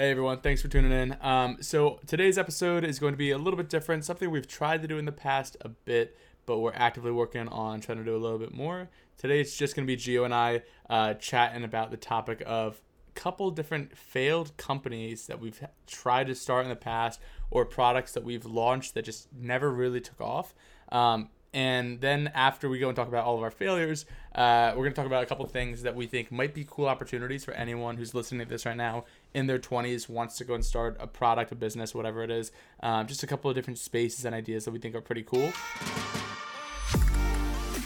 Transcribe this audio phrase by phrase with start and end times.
[0.00, 1.14] Hey everyone, thanks for tuning in.
[1.20, 4.80] Um, so today's episode is going to be a little bit different, something we've tried
[4.80, 8.16] to do in the past a bit, but we're actively working on trying to do
[8.16, 8.88] a little bit more.
[9.18, 12.80] Today it's just going to be Gio and I uh, chatting about the topic of
[13.10, 17.20] a couple different failed companies that we've tried to start in the past
[17.50, 20.54] or products that we've launched that just never really took off.
[20.90, 24.84] Um, and then after we go and talk about all of our failures, uh, we're
[24.84, 27.52] going to talk about a couple things that we think might be cool opportunities for
[27.52, 29.04] anyone who's listening to this right now
[29.34, 32.52] in their 20s, wants to go and start a product, a business, whatever it is.
[32.82, 35.52] Um, just a couple of different spaces and ideas that we think are pretty cool.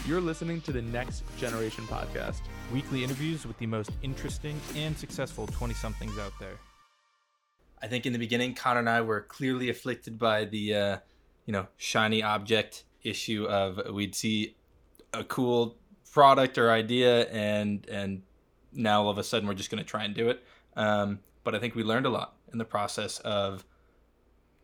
[0.07, 2.43] You're listening to the Next Generation Podcast.
[2.73, 6.59] Weekly interviews with the most interesting and successful 20 somethings out there.
[7.83, 10.99] I think in the beginning, Connor and I were clearly afflicted by the, uh,
[11.47, 14.57] you know, shiny object issue of we'd see
[15.13, 15.77] a cool
[16.11, 18.23] product or idea and and
[18.73, 20.43] now all of a sudden we're just going to try and do it
[20.77, 23.65] um, but i think we learned a lot in the process of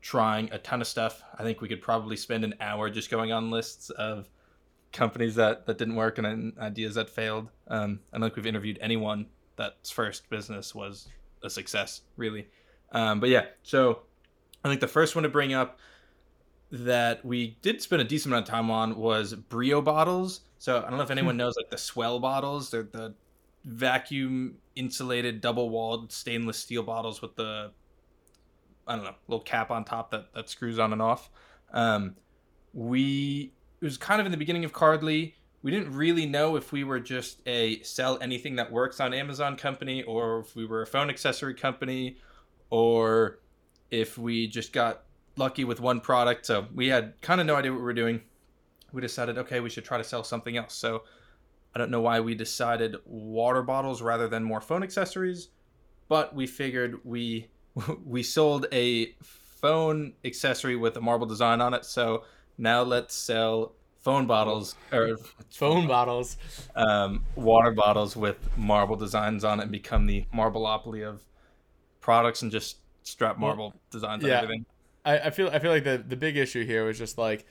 [0.00, 3.32] trying a ton of stuff i think we could probably spend an hour just going
[3.32, 4.28] on lists of
[4.92, 8.78] companies that that didn't work and ideas that failed um, i don't think we've interviewed
[8.80, 11.08] anyone that's first business was
[11.42, 12.46] a success really
[12.92, 14.00] um, but yeah so
[14.64, 15.78] i think the first one to bring up
[16.72, 20.40] that we did spend a decent amount of time on was Brio bottles.
[20.58, 22.70] So I don't know if anyone knows like the Swell bottles.
[22.70, 23.14] They're the
[23.64, 27.70] vacuum insulated double walled stainless steel bottles with the
[28.86, 31.30] I don't know little cap on top that that screws on and off.
[31.72, 32.16] Um,
[32.72, 35.34] we it was kind of in the beginning of Cardly.
[35.62, 39.56] We didn't really know if we were just a sell anything that works on Amazon
[39.56, 42.16] company or if we were a phone accessory company
[42.70, 43.40] or
[43.90, 45.02] if we just got
[45.36, 46.46] lucky with one product.
[46.46, 48.22] So we had kind of no idea what we were doing.
[48.92, 50.74] We decided, okay, we should try to sell something else.
[50.74, 51.02] So
[51.74, 55.48] I don't know why we decided water bottles rather than more phone accessories,
[56.08, 57.48] but we figured we
[58.04, 61.84] we sold a phone accessory with a marble design on it.
[61.84, 62.24] So
[62.58, 65.16] now let's sell phone bottles or
[65.50, 66.36] phone bottles,
[66.74, 71.22] um, water bottles with marble designs on it, and become the marbleopoly of
[72.00, 74.38] products and just strap marble designs yeah.
[74.38, 74.66] on everything.
[75.04, 77.46] I, I feel I feel like the the big issue here was just like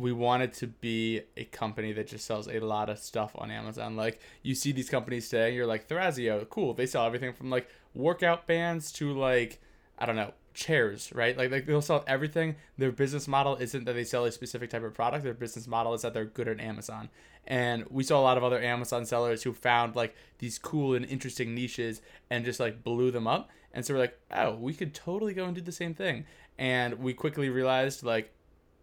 [0.00, 3.96] we wanted to be a company that just sells a lot of stuff on Amazon.
[3.96, 6.74] Like you see these companies today, you're like Thrasio, cool.
[6.74, 9.60] They sell everything from like workout bands to like
[9.98, 11.36] I don't know chairs, right?
[11.36, 12.56] Like, like they'll sell everything.
[12.78, 15.22] Their business model isn't that they sell a specific type of product.
[15.22, 17.10] Their business model is that they're good at Amazon.
[17.46, 21.04] And we saw a lot of other Amazon sellers who found like these cool and
[21.04, 22.00] interesting niches
[22.30, 23.50] and just like blew them up.
[23.72, 26.24] And so we're like, oh, we could totally go and do the same thing
[26.60, 28.30] and we quickly realized like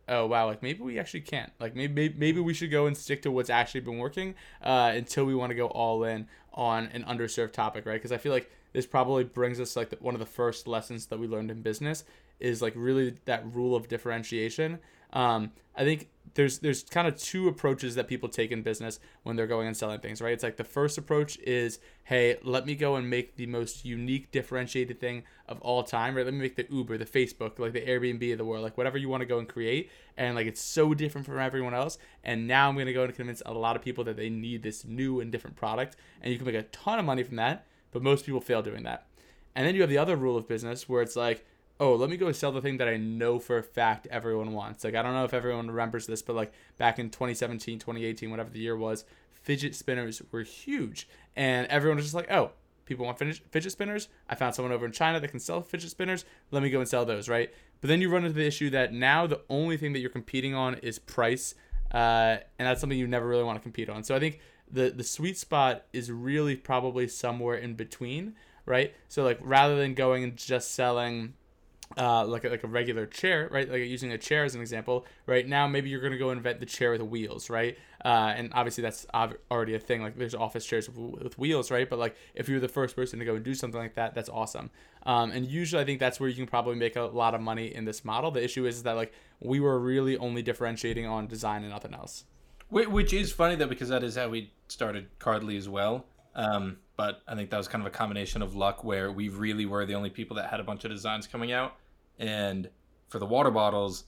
[0.07, 1.51] oh wow like maybe we actually can't.
[1.59, 5.25] Like maybe maybe we should go and stick to what's actually been working uh, until
[5.25, 7.94] we want to go all in on an underserved topic right?
[7.94, 11.07] Because i feel like this probably brings us like the, one of the first lessons
[11.07, 12.03] that we learned in business
[12.39, 14.79] is like really that rule of differentiation
[15.13, 19.35] um, I think there's there's kind of two approaches that people take in business when
[19.35, 20.33] they're going and selling things, right?
[20.33, 24.31] It's like the first approach is, hey, let me go and make the most unique,
[24.31, 26.25] differentiated thing of all time, right?
[26.25, 28.97] Let me make the Uber, the Facebook, like the Airbnb of the world, like whatever
[28.97, 31.97] you want to go and create, and like it's so different from everyone else.
[32.23, 34.85] And now I'm gonna go and convince a lot of people that they need this
[34.85, 37.65] new and different product, and you can make a ton of money from that.
[37.91, 39.07] But most people fail doing that.
[39.55, 41.45] And then you have the other rule of business where it's like
[41.79, 44.83] oh, let me go sell the thing that I know for a fact everyone wants.
[44.83, 48.49] Like, I don't know if everyone remembers this, but like back in 2017, 2018, whatever
[48.49, 51.07] the year was, fidget spinners were huge.
[51.35, 52.51] And everyone was just like, oh,
[52.85, 54.09] people want fidget spinners.
[54.27, 56.25] I found someone over in China that can sell fidget spinners.
[56.51, 57.53] Let me go and sell those, right?
[57.79, 60.55] But then you run into the issue that now the only thing that you're competing
[60.55, 61.53] on is price.
[61.91, 64.03] Uh, and that's something you never really want to compete on.
[64.03, 64.39] So I think
[64.71, 68.94] the, the sweet spot is really probably somewhere in between, right?
[69.07, 71.35] So, like, rather than going and just selling
[71.97, 73.69] uh, like a, like a regular chair, right?
[73.69, 75.05] Like using a chair as an example.
[75.25, 77.77] Right now, maybe you're gonna go invent the chair with wheels, right?
[78.05, 79.05] Uh, and obviously that's
[79.51, 80.01] already a thing.
[80.01, 81.89] Like there's office chairs with, with, wheels, right?
[81.89, 84.29] But like if you're the first person to go and do something like that, that's
[84.29, 84.69] awesome.
[85.03, 87.73] Um, and usually I think that's where you can probably make a lot of money
[87.73, 88.29] in this model.
[88.31, 91.93] The issue is, is that like we were really only differentiating on design and nothing
[91.93, 92.25] else.
[92.69, 96.05] Which is funny though, because that is how we started Cardly as well.
[96.35, 99.65] Um, but I think that was kind of a combination of luck where we really
[99.65, 101.75] were the only people that had a bunch of designs coming out.
[102.19, 102.69] And
[103.09, 104.05] for the water bottles,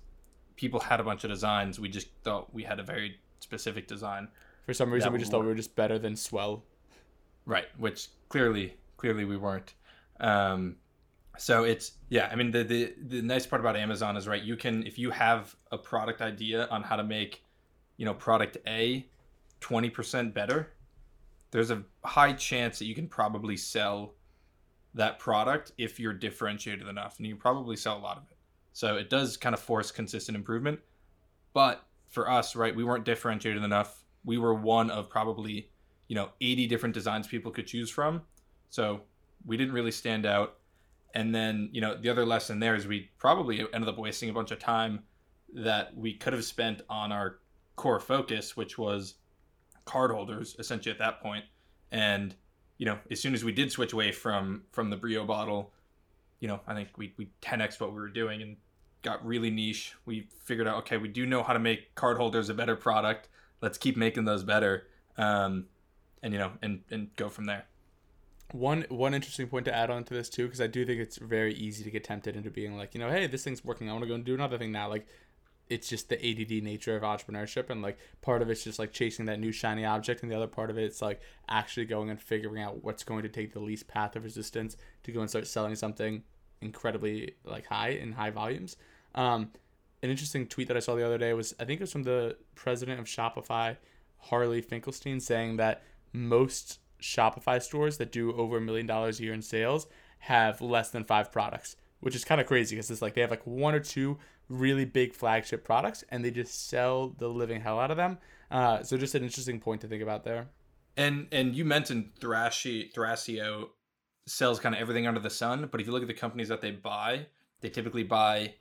[0.56, 1.80] people had a bunch of designs.
[1.80, 4.28] We just thought we had a very specific design.
[4.66, 6.64] For some reason, we just thought we were just better than Swell.
[7.46, 9.74] Right, which clearly, clearly we weren't.
[10.20, 10.76] Um,
[11.38, 12.30] so it's yeah.
[12.32, 14.44] I mean, the, the the nice part about Amazon is right.
[14.44, 17.44] You can if you have a product idea on how to make,
[17.98, 19.08] you know, product A,
[19.60, 20.74] twenty percent better
[21.52, 24.14] there's a high chance that you can probably sell
[25.00, 28.38] that product if you're differentiated enough, and you probably sell a lot of it.
[28.74, 30.80] So it does kind of force consistent improvement.
[31.54, 34.04] But for us, right, we weren't differentiated enough.
[34.26, 35.70] We were one of probably,
[36.10, 38.24] you know, 80 different designs people could choose from.
[38.70, 39.02] So
[39.46, 40.58] we didn't really stand out.
[41.14, 44.34] And then, you know, the other lesson there is we probably ended up wasting a
[44.34, 45.04] bunch of time
[45.54, 47.40] that we could have spent on our
[47.78, 49.16] core focus, which was
[49.86, 51.46] card holders, essentially at that point.
[51.90, 52.36] And,
[52.80, 55.72] you know, as soon as we did switch away from from the Brio bottle,
[56.40, 58.56] you know, I think we we 10x what we were doing and
[59.04, 59.94] got really niche.
[60.06, 63.28] We figured out, okay, we do know how to make card holders a better product.
[63.62, 64.88] Let's keep making those better,
[65.18, 65.66] um,
[66.24, 67.66] and you know, and and go from there.
[68.54, 71.18] One one interesting point to add on to this too, because I do think it's
[71.18, 73.90] very easy to get tempted into being like, you know, hey, this thing's working.
[73.90, 74.90] I want to go and do another thing now.
[74.90, 75.06] Like,
[75.70, 79.26] it's just the ADD nature of entrepreneurship, and like part of it's just like chasing
[79.26, 82.20] that new shiny object, and the other part of it, it's like actually going and
[82.20, 85.48] figuring out what's going to take the least path of resistance to go and start
[85.48, 86.24] selling something
[86.62, 88.78] incredibly like high in high volumes.
[89.16, 89.52] Um,
[90.02, 92.04] an interesting tweet that I saw the other day was I think it was from
[92.04, 93.78] the president of Shopify,
[94.18, 95.84] Harley Finkelstein, saying that
[96.14, 99.88] most Shopify stores that do over a million dollars a year in sales
[100.20, 103.32] have less than five products, which is kind of crazy because it's like they have
[103.32, 104.18] like one or two
[104.48, 108.18] really big flagship products and they just sell the living hell out of them.
[108.50, 110.48] Uh, so just an interesting point to think about there.
[110.98, 113.70] And and you mentioned Thrashy, Thrasio
[114.26, 116.62] sells kind of everything under the sun, but if you look at the companies that
[116.62, 117.28] they buy,
[117.62, 118.54] they typically buy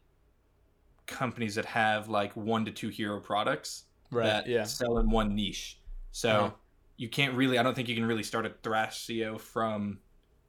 [1.06, 4.64] companies that have like one to two hero products Right, that yeah.
[4.64, 5.80] sell in one niche.
[6.12, 6.50] So Uh-huh.
[6.96, 7.58] you can't really.
[7.58, 9.98] I don't think you can really start a Thrasio from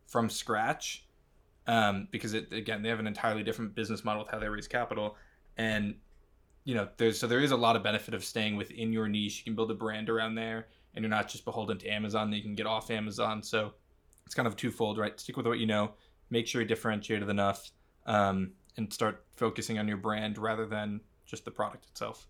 [0.05, 1.05] from scratch
[1.67, 4.67] um, because it again they have an entirely different business model with how they raise
[4.67, 5.15] capital
[5.57, 5.95] and
[6.63, 9.39] you know there's so there is a lot of benefit of staying within your niche.
[9.39, 12.31] You can build a brand around there, and you're not just beholden to Amazon.
[12.31, 13.41] You can get off Amazon.
[13.43, 13.73] So
[14.25, 15.19] it's kind of twofold, right?
[15.19, 15.91] Stick with what you know.
[16.29, 17.71] Make sure you're differentiated enough,
[18.05, 22.27] um, and start focusing on your brand rather than just the product itself.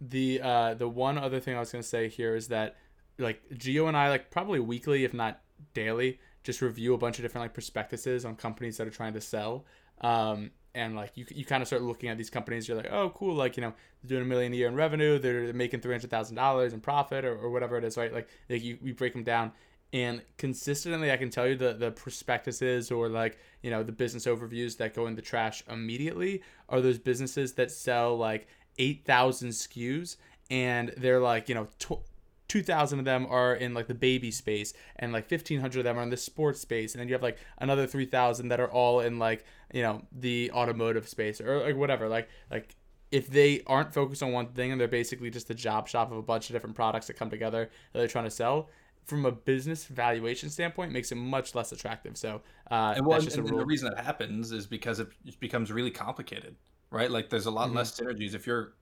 [0.00, 2.76] the uh the one other thing I was gonna say here is that
[3.18, 5.40] like Gio and I like probably weekly, if not
[5.72, 9.20] daily, just review a bunch of different like prospectuses on companies that are trying to
[9.20, 9.64] sell.
[10.00, 13.10] Um and like you, you kind of start looking at these companies, you're like, oh
[13.10, 15.92] cool, like you know they're doing a million a year in revenue, they're making three
[15.92, 18.12] hundred thousand dollars in profit or, or whatever it is, right?
[18.12, 19.52] Like like you we break them down,
[19.92, 24.26] and consistently I can tell you the the prospectuses or like you know the business
[24.26, 28.48] overviews that go in the trash immediately are those businesses that sell like
[28.78, 30.16] 8,000 SKUs
[30.50, 32.02] and they're like, you know, tw-
[32.48, 36.02] 2,000 of them are in like the baby space and like 1,500 of them are
[36.02, 36.94] in the sports space.
[36.94, 40.50] And then you have like another 3,000 that are all in like, you know, the
[40.52, 42.08] automotive space or like whatever.
[42.08, 42.76] Like, like,
[43.10, 46.18] if they aren't focused on one thing and they're basically just a job shop of
[46.18, 48.68] a bunch of different products that come together that they're trying to sell,
[49.04, 52.16] from a business valuation standpoint, makes it much less attractive.
[52.16, 55.08] So uh, and, well, that's just and a the reason that happens is because it
[55.40, 56.56] becomes really complicated,
[56.90, 57.10] right?
[57.10, 57.74] Like there's a lot Mhm.
[57.74, 58.34] less synergies.
[58.34, 58.74] If you're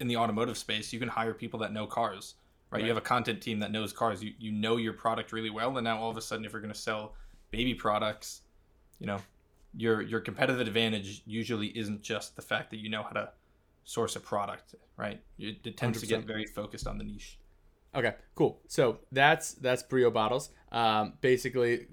[0.00, 2.34] in the automotive space, you can hire people that know cars,
[2.70, 2.82] right?
[2.82, 4.22] You have a content team that knows cars.
[4.22, 6.60] You you know your product really well, and now all of a sudden, if you're
[6.60, 7.14] going to sell
[7.50, 8.42] baby products,
[8.98, 9.18] you know,
[9.76, 13.30] your your competitive advantage usually isn't just the fact that you know how to
[13.84, 15.20] source a product, right?
[15.38, 17.38] It, it tends to get very focused on the niche.
[17.94, 18.60] Okay, cool.
[18.66, 20.50] So that's that's Brio bottles.
[20.72, 21.86] Um, basically,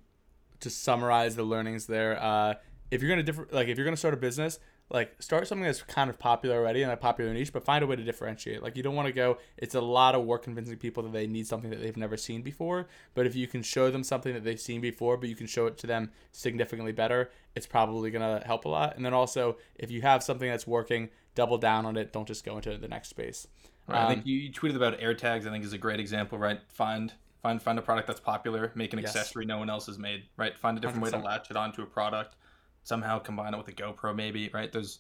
[0.61, 2.55] to summarize the learnings there, uh,
[2.89, 4.59] if you're gonna differ, like if you're gonna start a business,
[4.91, 7.87] like start something that's kind of popular already in a popular niche, but find a
[7.87, 8.61] way to differentiate.
[8.61, 9.37] Like you don't want to go.
[9.57, 12.41] It's a lot of work convincing people that they need something that they've never seen
[12.41, 12.87] before.
[13.13, 15.65] But if you can show them something that they've seen before, but you can show
[15.65, 18.95] it to them significantly better, it's probably gonna help a lot.
[18.95, 22.11] And then also, if you have something that's working, double down on it.
[22.11, 23.47] Don't just go into the next space.
[23.87, 23.97] Right.
[23.97, 25.47] I Um, think you, you tweeted about air tags.
[25.47, 26.37] I think is a great example.
[26.37, 26.59] Right.
[26.67, 28.71] Find find find a product that's popular.
[28.75, 29.15] Make an Yes.
[29.15, 30.23] accessory no one else has made.
[30.37, 30.57] Right.
[30.57, 32.35] Find a different way to latch it onto a product.
[32.83, 34.49] Somehow combine it with a GoPro maybe.
[34.53, 34.71] Right.
[34.71, 34.99] There's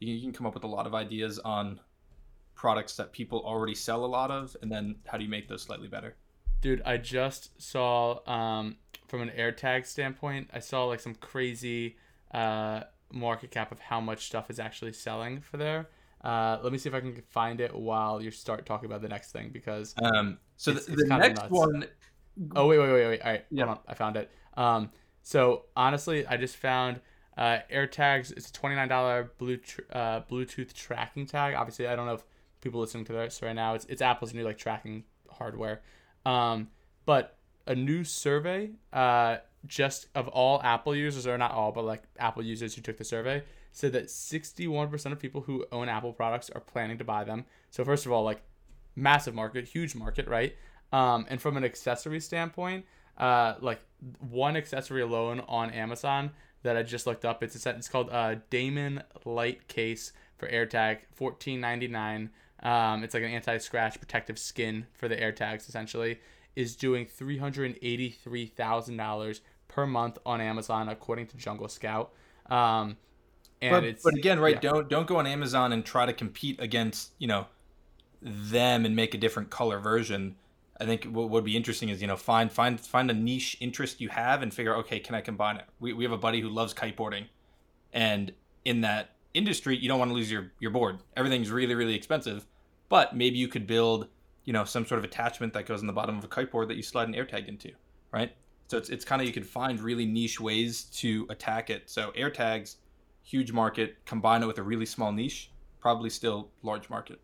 [0.00, 1.80] you, can come up with a lot of ideas on
[2.54, 5.62] products that people already sell a lot of, and then how do you make those
[5.62, 6.16] slightly better?
[6.60, 11.96] Dude, I just saw um, from an AirTag standpoint, I saw like some crazy
[12.32, 12.82] uh,
[13.12, 15.88] market cap of how much stuff is actually selling for there.
[16.22, 19.08] Uh, let me see if I can find it while you start talking about the
[19.08, 20.38] next thing because Um.
[20.56, 21.86] So It's- the, it's the next one.
[22.56, 23.66] oh wait wait wait wait all right Yeah.
[23.66, 24.30] hold on I found it.
[24.56, 24.90] Um,
[25.22, 27.00] so honestly, I just found
[27.38, 28.32] uh, AirTags.
[28.36, 29.58] It's a twenty nine dollar blue
[29.92, 31.54] uh, Bluetooth tracking tag.
[31.54, 32.24] Obviously, I don't know if
[32.60, 33.74] people listening to this right now.
[33.74, 35.80] It's it's Apple's new like tracking hardware.
[36.26, 36.68] Um,
[37.06, 42.02] but a new survey, uh, just of all Apple users, or not all, but like
[42.18, 43.42] Apple users who took the survey,
[43.72, 47.24] said that sixty one percent of people who own Apple products are planning to buy
[47.24, 47.44] them.
[47.70, 48.42] So first of all, like
[48.96, 50.56] massive market, huge market, right?
[50.92, 52.84] Um, and from an accessory standpoint,
[53.16, 53.80] uh, like
[54.18, 56.30] one accessory alone on Amazon
[56.62, 57.42] that I just looked up.
[57.42, 57.76] It's a set.
[57.76, 62.30] It's called uh, Damon Light Case for AirTag, fourteen ninety nine.
[62.62, 65.68] Um, it's like an anti-scratch protective skin for the AirTags.
[65.68, 66.18] Essentially,
[66.56, 71.68] is doing three hundred eighty three thousand dollars per month on Amazon, according to Jungle
[71.68, 72.12] Scout.
[72.46, 72.96] Um,
[73.60, 74.54] and but, it's but again, right?
[74.54, 74.70] yeah.
[74.70, 77.46] Don't don't go on Amazon and try to compete against you know
[78.20, 80.36] them and make a different color version.
[80.80, 84.00] I think what would be interesting is you know find find find a niche interest
[84.00, 85.64] you have and figure okay can I combine it.
[85.80, 87.26] We we have a buddy who loves kiteboarding,
[87.92, 88.32] and
[88.64, 90.98] in that industry you don't want to lose your your board.
[91.16, 92.46] Everything's really really expensive,
[92.88, 94.08] but maybe you could build
[94.44, 96.76] you know some sort of attachment that goes on the bottom of a kiteboard that
[96.76, 97.72] you slide an AirTag into,
[98.12, 98.32] right?
[98.68, 101.90] So it's it's kind of you can find really niche ways to attack it.
[101.90, 102.76] So AirTags,
[103.22, 107.20] huge market, combine it with a really small niche, probably still large market.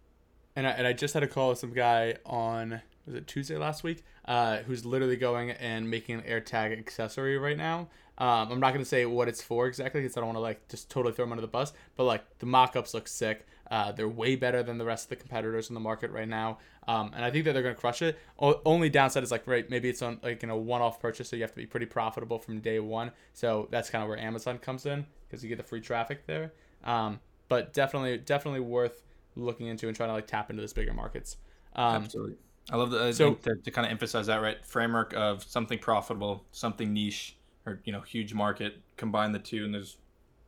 [0.56, 3.56] and I, and I just had a call with some guy on was it Tuesday
[3.56, 7.88] last week, uh, who's literally going and making an AirTag accessory right now.
[8.16, 10.68] Um, I'm not gonna say what it's for exactly because I don't want to like
[10.68, 11.72] just totally throw them under the bus.
[11.96, 13.46] But like the mock-ups look sick.
[13.70, 16.58] Uh, they're way better than the rest of the competitors in the market right now,
[16.86, 18.18] um, and I think that they're gonna crush it.
[18.38, 21.36] O- only downside is like right maybe it's on like in a one-off purchase, so
[21.36, 23.10] you have to be pretty profitable from day one.
[23.32, 26.52] So that's kind of where Amazon comes in because you get the free traffic there.
[26.84, 29.02] Um, but definitely definitely worth
[29.34, 31.36] looking into and trying to like tap into this bigger markets.
[31.74, 32.36] Um, Absolutely.
[32.70, 35.78] I love the I so- to, to kind of emphasize that right framework of something
[35.78, 38.80] profitable, something niche, or you know huge market.
[38.96, 39.98] Combine the two, and there's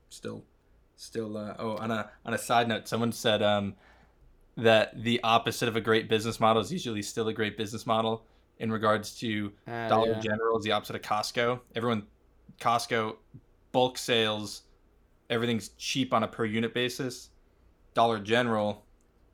[0.08, 0.44] still,
[0.96, 1.36] still.
[1.36, 3.74] Uh, oh, on a on a side note, someone said um,
[4.56, 8.24] that the opposite of a great business model is usually still a great business model.
[8.58, 10.20] In regards to uh, Dollar yeah.
[10.20, 11.60] General is the opposite of Costco.
[11.74, 12.06] Everyone,
[12.58, 13.16] Costco,
[13.72, 14.62] bulk sales,
[15.28, 17.28] everything's cheap on a per unit basis.
[17.92, 18.82] Dollar General,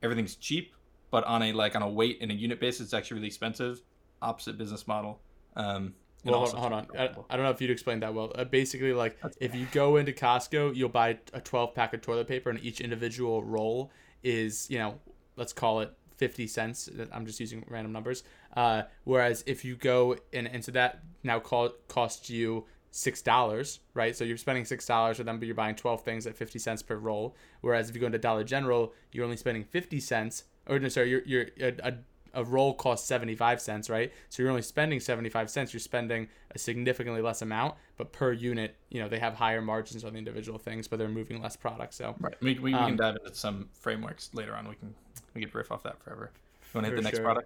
[0.01, 0.73] everything's cheap,
[1.13, 3.83] but on a like on a weight and a unit basis, it's actually really expensive.
[4.19, 5.21] Opposite business model.
[5.55, 5.93] Um,
[6.25, 6.87] Well, hold, hold on.
[6.97, 7.11] I.
[7.29, 8.31] I don't know if you'd explain that well.
[8.33, 12.01] Uh, basically, like That's if you go into Costco, you'll buy a 12 pack of
[12.01, 13.91] toilet paper, and each individual roll
[14.23, 14.95] is, you know,
[15.35, 16.89] let's call it 50 cents.
[17.11, 18.23] I'm just using random numbers.
[18.57, 24.15] Uh, whereas if you go in, into that, now call, costs you six dollars, right?
[24.15, 26.81] So you're spending six dollars for them, but you're buying 12 things at 50 cents
[26.81, 27.35] per roll.
[27.61, 31.09] Whereas if you go into Dollar General, you're only spending 50 cents, or no, sorry,
[31.09, 31.93] you're you're a, a
[32.33, 34.11] a roll costs 75 cents, right?
[34.29, 35.73] So you're only spending 75 cents.
[35.73, 40.03] You're spending a significantly less amount, but per unit, you know, they have higher margins
[40.03, 41.93] on the individual things, but they're moving less product.
[41.93, 42.35] So Right.
[42.41, 44.67] We, we, we Um, can dive into some frameworks later on.
[44.67, 44.95] We can
[45.33, 46.31] we could riff off that forever.
[46.73, 47.45] You want to hit the next sure.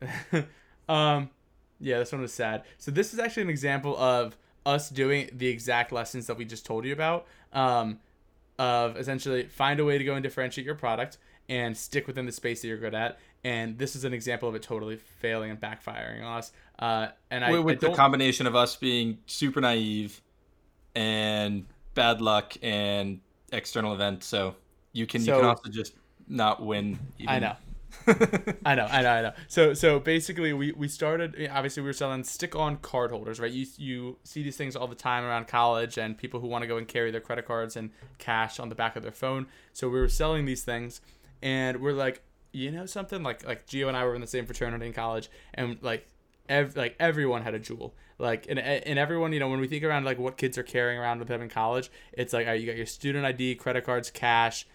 [0.00, 0.48] product?
[0.88, 1.30] um,
[1.78, 2.64] yeah, this one was sad.
[2.78, 6.64] So this is actually an example of us doing the exact lessons that we just
[6.64, 7.26] told you about.
[7.52, 8.00] Um,
[8.58, 12.32] of essentially find a way to go and differentiate your product and stick within the
[12.32, 13.18] space that you're good at.
[13.44, 16.52] And this is an example of it totally failing and backfiring on us.
[16.78, 20.20] Uh, and I, with I the combination of us being super naive
[20.94, 23.20] and bad luck and
[23.52, 24.26] external events.
[24.26, 24.56] So
[24.92, 25.94] you can you can also just
[26.26, 26.98] not win.
[27.26, 27.54] I know.
[28.64, 29.32] I know, I know, I know.
[29.48, 31.48] So, so basically, we we started.
[31.50, 33.50] Obviously, we were selling stick-on card holders, right?
[33.50, 36.68] You you see these things all the time around college, and people who want to
[36.68, 39.46] go and carry their credit cards and cash on the back of their phone.
[39.72, 41.00] So we were selling these things,
[41.42, 44.46] and we're like, you know, something like like Gio and I were in the same
[44.46, 46.06] fraternity in college, and like,
[46.48, 47.92] ev- like everyone had a Juul.
[48.18, 50.98] Like, and, and everyone, you know, when we think around like what kids are carrying
[50.98, 53.84] around with them in college, it's like, all right, you got your student ID, credit
[53.84, 54.66] cards, cash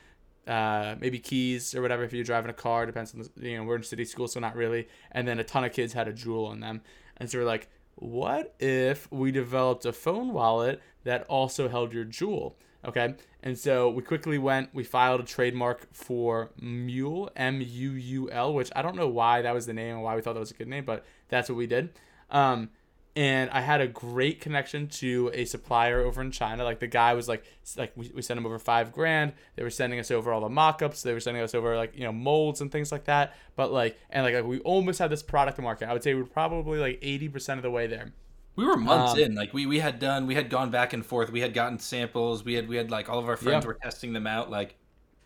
[0.47, 2.85] uh, maybe keys or whatever if you're driving a car.
[2.85, 4.87] Depends on the, you know, we're in city school, so not really.
[5.11, 6.81] And then a ton of kids had a Juul on them.
[7.17, 12.05] And so we're like, what if we developed a phone wallet that also held your
[12.05, 12.53] Juul?
[12.83, 13.15] Okay.
[13.43, 18.53] And so we quickly went, we filed a trademark for Muul, M U U L,
[18.53, 20.51] which I don't know why that was the name and why we thought that was
[20.51, 21.89] a good name, but that's what we did.
[22.29, 22.69] Um,
[23.15, 26.63] and I had a great connection to a supplier over in China.
[26.63, 27.43] Like the guy was like,
[27.75, 29.33] like we, we sent him over five grand.
[29.55, 31.03] They were sending us over all the mock-ups.
[31.03, 33.35] They were sending us over like you know molds and things like that.
[33.55, 35.89] But like and like, like we almost had this product to market.
[35.89, 38.13] I would say we're probably like eighty percent of the way there.
[38.55, 39.35] We were months Um, in.
[39.35, 41.31] Like we, we had done, we had gone back and forth.
[41.31, 42.43] We had gotten samples.
[42.43, 43.67] We had we had like all of our friends Yeah.
[43.67, 44.49] were testing them out.
[44.51, 44.75] Like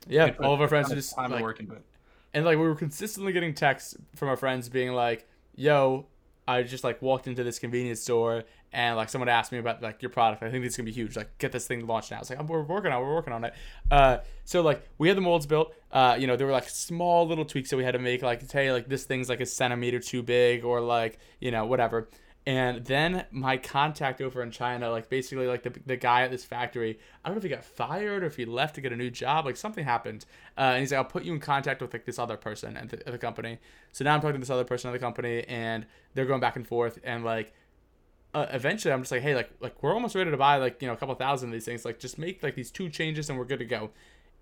[0.08, 1.82] Yeah, all of our friends of just time like, working, it.
[2.34, 6.06] and like we were consistently getting texts from our friends being like, "Yo,
[6.48, 10.04] I just like walked into this convenience store and like someone asked me about like
[10.04, 10.44] your product.
[10.44, 11.16] I think this is gonna be huge.
[11.18, 13.34] Like, get this thing launched now." It's like, "I'm we're working on, it, we're working
[13.34, 13.54] on it."
[13.90, 15.74] Uh, so like we had the molds built.
[15.92, 18.52] Uh, you know, there were like small little tweaks that we had to make, like
[18.52, 22.08] hey, like this thing's like a centimeter too big, or like you know whatever.
[22.48, 26.46] And then my contact over in China, like basically like the, the guy at this
[26.46, 28.96] factory, I don't know if he got fired or if he left to get a
[28.96, 29.46] new job.
[29.46, 30.26] Like something happened.
[30.56, 32.90] Uh, and he's like, I'll put you in contact with like this other person at
[32.90, 33.58] the, at the company.
[33.94, 36.56] So now I'm talking to this other person at the company and they're going back
[36.56, 37.00] and forth.
[37.04, 37.52] And like
[38.36, 40.88] uh, eventually I'm just like, hey, like like we're almost ready to buy like you
[40.88, 41.84] know a couple thousand of these things.
[41.84, 43.90] Like just make like these two changes and we're good to go.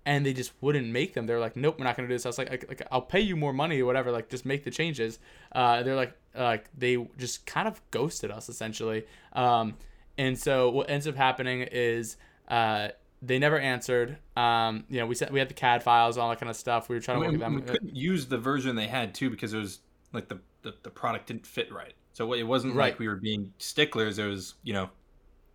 [0.06, 1.26] And they just wouldn't make them.
[1.26, 2.26] They're like, nope, we're not gonna do this.
[2.26, 4.10] I was like, like, like I'll pay you more money or whatever.
[4.12, 5.18] Like just make the changes.
[5.52, 9.04] Uh, they're like, like they just kind of ghosted us essentially.
[9.32, 9.76] Um,
[10.18, 12.16] and so what ends up happening is
[12.48, 12.88] uh,
[13.22, 14.18] they never answered.
[14.36, 16.90] Um, you know, we said we had the CAD files, all that kind of stuff.
[16.90, 17.54] We were trying to work with them.
[17.54, 19.80] we couldn't use the version they had too because it was
[20.12, 21.94] like the the, the product didn't fit right.
[22.12, 22.92] So it wasn't Right.
[22.92, 24.18] like we were being sticklers.
[24.18, 24.90] It was you know,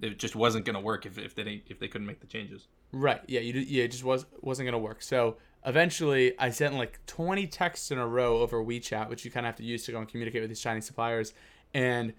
[0.01, 2.67] it just wasn't gonna work if, if they didn't if they couldn't make the changes.
[2.91, 3.21] Right.
[3.27, 3.41] Yeah.
[3.41, 3.53] You.
[3.59, 3.83] Yeah.
[3.83, 5.01] It just was wasn't gonna work.
[5.01, 9.45] So eventually, I sent like 20 texts in a row over WeChat, which you kind
[9.45, 11.33] of have to use to go and communicate with these Chinese suppliers,
[11.73, 12.13] and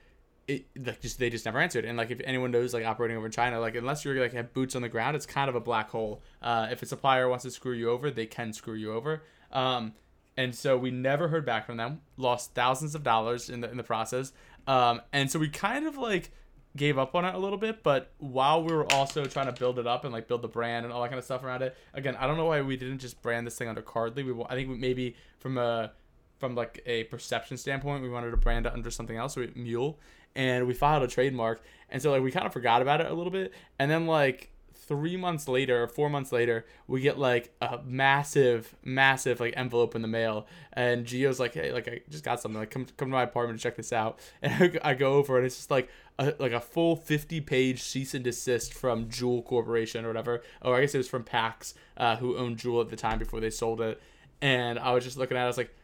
[0.50, 1.84] it like just they just never answered.
[1.84, 4.52] And like if anyone knows like operating over in China, like unless you're like have
[4.52, 6.22] boots on the ground, it's kind of a black hole.
[6.42, 9.22] Uh, if a supplier wants to screw you over, they can screw you over.
[9.52, 9.94] Um,
[10.36, 12.00] and so we never heard back from them.
[12.16, 14.32] Lost thousands of dollars in the in the process.
[14.66, 16.32] Um, and so we kind of like
[16.76, 19.78] gave up on it a little bit, but while we were also trying to build
[19.78, 21.76] it up and like build the brand and all that kind of stuff around it,
[21.94, 24.24] again, I don't know why we didn't just brand this thing under Cardly.
[24.24, 25.92] We, I think maybe from a
[26.38, 29.48] from like a perception standpoint, we wanted to brand it under something else, so we,
[29.48, 29.96] Muul,
[30.34, 33.14] and we filed a trademark, and so like we kind of forgot about it a
[33.14, 34.50] little bit, and then like
[34.90, 39.94] three months later or four months later we get like a massive massive like envelope
[39.94, 40.46] in the mail.
[40.72, 42.58] And Gio's like hey like I just got something.
[42.58, 44.18] Like come come to my apartment to check this out.
[44.42, 48.14] And I go- over and it's just like a, like a full 50 page cease
[48.14, 50.42] and desist from Juul Corporation or whatever.
[50.60, 53.38] Or I guess it was from Pax uh, who owned Juul at the time before
[53.40, 54.02] they sold it.
[54.42, 55.74] And I was just looking at it I was like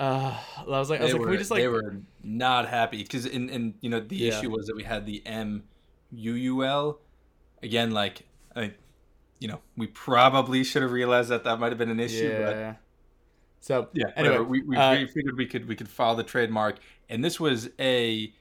[0.00, 2.68] uh I was like I was they like were we just like they were not
[2.68, 2.98] happy.
[3.02, 4.38] Because in and you know the Yeah.
[4.38, 5.64] issue was that we had the M
[6.12, 7.00] U U L
[7.62, 8.22] again like
[8.54, 8.72] I
[9.38, 12.56] you know we probably should have realized that that might have been an issue but
[12.56, 12.74] yeah
[13.60, 14.06] so Yeah.
[14.16, 17.40] Anyway, Anyway, we, we, uh, figured we could we could file the trademark, and this
[17.40, 18.32] was a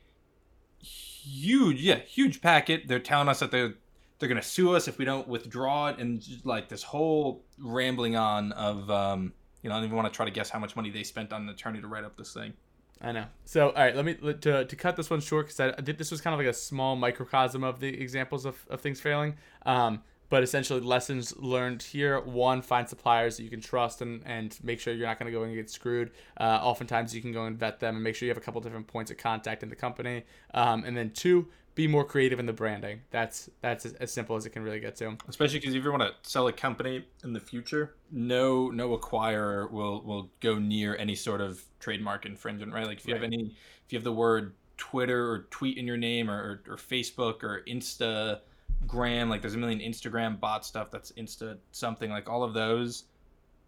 [0.79, 2.87] huge, yeah, huge packet.
[2.87, 3.73] They're telling us that they're
[4.19, 8.15] they're gonna sue us if we don't withdraw it, and just like this whole rambling
[8.15, 10.75] on of um, you know, I don't even want to try to guess how much
[10.75, 12.53] money they spent on an attorney to write up this thing.
[13.01, 13.25] I know.
[13.45, 16.11] So, all right, let me to, to cut this one short because I, think this
[16.11, 19.35] was kind of like a small microcosm of the examples of, of things failing.
[19.65, 24.57] Um, but essentially, lessons learned here: one, find suppliers that you can trust and, and
[24.61, 26.11] make sure you're not going to go and get screwed.
[26.37, 28.59] Uh, oftentimes, you can go and vet them and make sure you have a couple
[28.59, 30.25] different points of contact in the company.
[30.53, 33.01] Um, and then two, be more creative in the branding.
[33.11, 35.15] That's that's as, simple as it can really get to.
[35.29, 39.69] Especially because if you want to sell a company in the future, no no acquirer
[39.71, 42.87] will will go near any sort of trademark infringement, right?
[42.87, 45.97] Like if you have any, if you have the word Twitter or tweet in your
[45.97, 51.11] name, or, or, or Facebook or Instagram, like there's a million Instagram bot stuff that's
[51.11, 52.09] Insta something.
[52.09, 53.03] Like all of those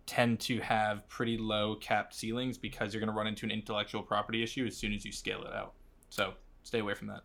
[0.08, 4.02] tend to have pretty low capped ceilings because you're going to run into an intellectual
[4.02, 5.74] property issue as soon as you scale it out.
[6.10, 7.22] So stay away from that.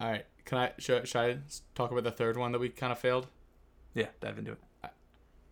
[0.00, 1.38] All right, can I should, should I
[1.74, 3.26] talk about the third one that we kind of failed?
[3.94, 4.58] Yeah, dive into it.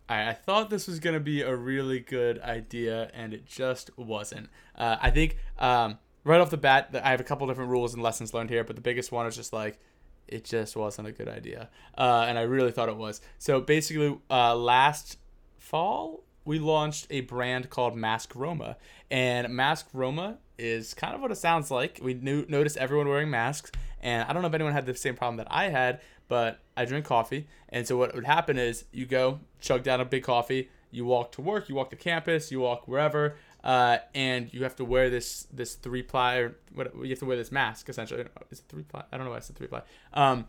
[0.09, 4.48] I, I thought this was gonna be a really good idea, and it just wasn't.
[4.76, 8.02] Uh, I think um, right off the bat, I have a couple different rules and
[8.02, 9.80] lessons learned here, but the biggest one is just like
[10.28, 13.20] it just wasn't a good idea, uh, and I really thought it was.
[13.38, 15.18] So basically, uh, last
[15.59, 18.76] fall we launched a brand called Maskroma,
[19.11, 22.00] and Maskroma is kind of what it sounds like.
[22.02, 25.16] We knew, noticed everyone wearing masks, and I don't know if anyone had the same
[25.16, 29.04] problem that I had, but I drink coffee, and so what would happen is you
[29.04, 32.61] go chug down a big coffee, you walk to work, you walk to campus, you
[32.61, 37.11] walk wherever, uh, and you have to wear this this three ply or what you
[37.11, 38.24] have to wear this mask essentially.
[38.50, 39.02] Is it three ply?
[39.11, 39.82] I don't know why it's a three ply.
[40.14, 40.46] Um,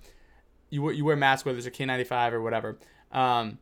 [0.70, 2.78] you you wear masks whether it's a K95 or whatever.
[3.12, 3.58] Um,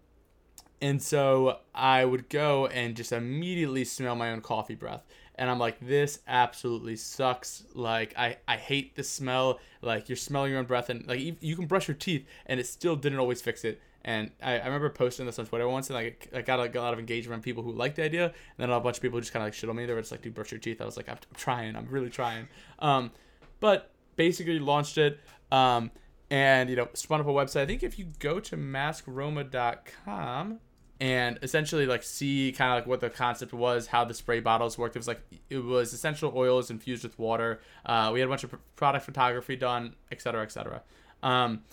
[0.82, 5.04] and so I would go and just immediately smell my own coffee breath.
[5.38, 7.64] And I'm like, this absolutely sucks.
[7.74, 9.60] Like, I, I hate the smell.
[9.82, 12.60] Like, you're smelling your own breath, and like, you, you can brush your teeth, and
[12.60, 13.82] it still didn't always fix it.
[14.06, 16.82] And I, I remember posting this on Twitter once, and like, I got a, a
[16.82, 18.26] lot of engagement from people who liked the idea.
[18.26, 19.86] And then a bunch of people just kind of like shit on me.
[19.86, 20.80] They were just like, dude, brush your teeth.
[20.80, 21.76] I was like, I'm, I'm trying.
[21.76, 22.48] I'm really trying.
[22.80, 23.12] Um,
[23.60, 25.20] but basically launched it.
[25.52, 25.92] Um,
[26.30, 30.60] and you know spun up a website i think if you go to maskroma.com
[31.00, 34.78] and essentially like see kind of like what the concept was how the spray bottles
[34.78, 34.96] worked.
[34.96, 37.60] It was like it was essential oils infused with water.
[37.86, 40.82] Uh, we had a bunch of product photography done et cetera et cetera.
[41.22, 41.64] Um,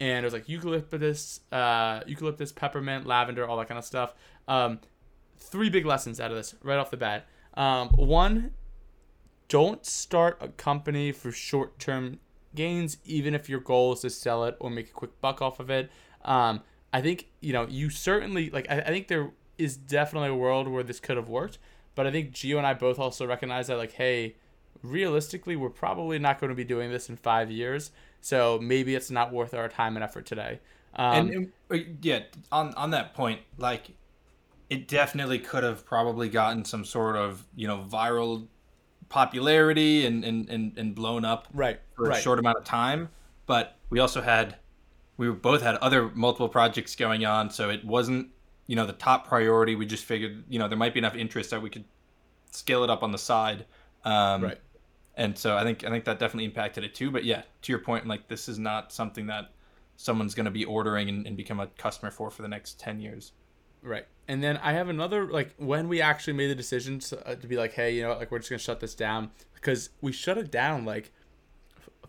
[0.00, 4.14] and it was like eucalyptus uh, eucalyptus peppermint lavender all that kind of stuff.
[4.48, 4.80] Um,
[5.38, 7.26] three big lessons out of this right off the bat.
[7.54, 8.52] Um, one
[9.48, 12.18] don't start a company for short term
[12.54, 15.60] gains, even if your goal is to sell it or make a quick buck off
[15.60, 15.90] of it.
[16.24, 16.62] Um,
[16.92, 20.68] I think, you know, you certainly, like, I, I think there is definitely a world
[20.68, 21.58] where this could have worked,
[21.94, 24.36] but I think Gio and I both also recognize that, like, hey,
[24.82, 27.90] realistically, we're probably not going to be doing this in five years.
[28.20, 30.60] So maybe it's not worth our time and effort today.
[30.94, 33.90] Um, and, and uh, yeah, on on that point, like
[34.68, 38.46] it definitely could have probably gotten some sort of you know viral
[39.08, 42.18] popularity and and and, and blown up right for right.
[42.18, 43.08] a short amount of time.
[43.46, 44.56] But we also had
[45.16, 48.28] we both had other multiple projects going on, so it wasn't
[48.66, 49.74] you know the top priority.
[49.74, 51.84] We just figured you know there might be enough interest that we could
[52.50, 53.66] scale it up on the side.
[54.04, 54.60] Um, right.
[55.14, 57.10] And so I think I think that definitely impacted it too.
[57.10, 59.50] But yeah, to your point, like this is not something that
[59.96, 63.00] someone's going to be ordering and, and become a customer for for the next 10
[63.00, 63.32] years
[63.82, 67.34] right and then i have another like when we actually made the decision to, uh,
[67.34, 69.90] to be like hey you know like we're just going to shut this down because
[70.00, 71.12] we shut it down like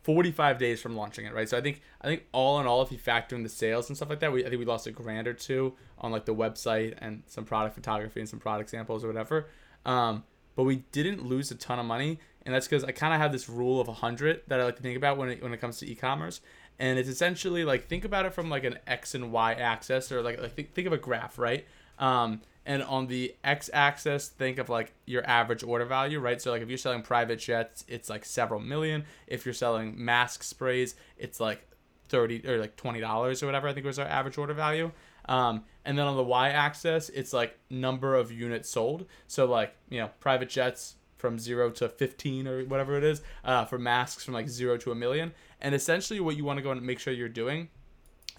[0.04, 1.48] 45 days from launching it right?
[1.50, 3.98] So i think i think all in all if you factor in the sales and
[3.98, 6.36] stuff like that we i think we lost a grand or two on like the
[6.36, 9.48] website and some product photography and some product samples or whatever.
[9.86, 10.24] Um
[10.56, 13.32] but we didn't lose a ton of money and that's because i kind of have
[13.32, 15.78] this rule of 100 that i like to think about when it, when it comes
[15.80, 16.42] to e-commerce.
[16.80, 20.22] And it's essentially like think about it from like an x and y axis or
[20.22, 21.66] like, like think, think of a graph right?
[22.00, 26.41] Um, and on the x axis think of like your average order value right?
[26.41, 29.06] So like if you're selling private jets it's like several million.
[29.28, 31.67] If you're selling mask sprays it's like
[32.10, 34.91] 30 or like $20 or whatever i think was our average order value.
[35.26, 39.06] Um, and then on the y axis it's like number of units sold.
[39.28, 43.63] So like you know private jets from zero to 15 or whatever it is uh,
[43.63, 45.34] for masks from like zero to a million.
[45.62, 47.69] And essentially, what you want to go and make sure you're doing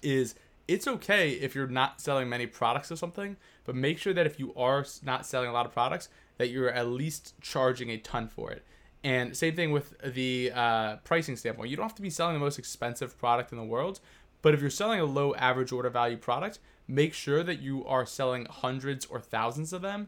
[0.03, 0.35] is
[0.67, 4.39] it's okay if you're not selling many products or something, but make sure that if
[4.39, 8.27] you are not selling a lot of products, that you're at least charging a ton
[8.27, 8.65] for it.
[9.03, 11.69] And same thing with the uh, pricing standpoint.
[11.69, 13.99] You don't have to be selling the most expensive product in the world,
[14.41, 18.05] but if you're selling a low average order value product, make sure that you are
[18.05, 20.07] selling hundreds or thousands of them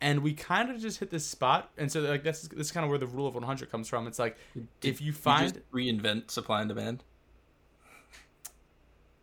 [0.00, 2.84] and we kind of just hit this spot and so like that's this is kind
[2.84, 5.92] of where the rule of 100 comes from it's like Did if you find you
[5.92, 7.04] reinvent supply and demand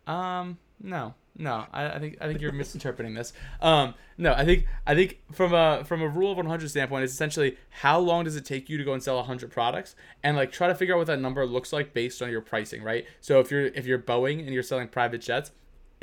[0.06, 3.32] um no no I, I, think i think you're misinterpreting this.
[3.60, 7.12] Um no i think i think from a from a rule of 100 standpoint it's
[7.12, 9.96] essentially how long does it take you to go and sell 100 products?
[10.22, 12.82] And like try to figure out what that number looks like based on your pricing
[12.82, 13.06] right?
[13.20, 15.50] So if you're if you're boeing and you're selling private jets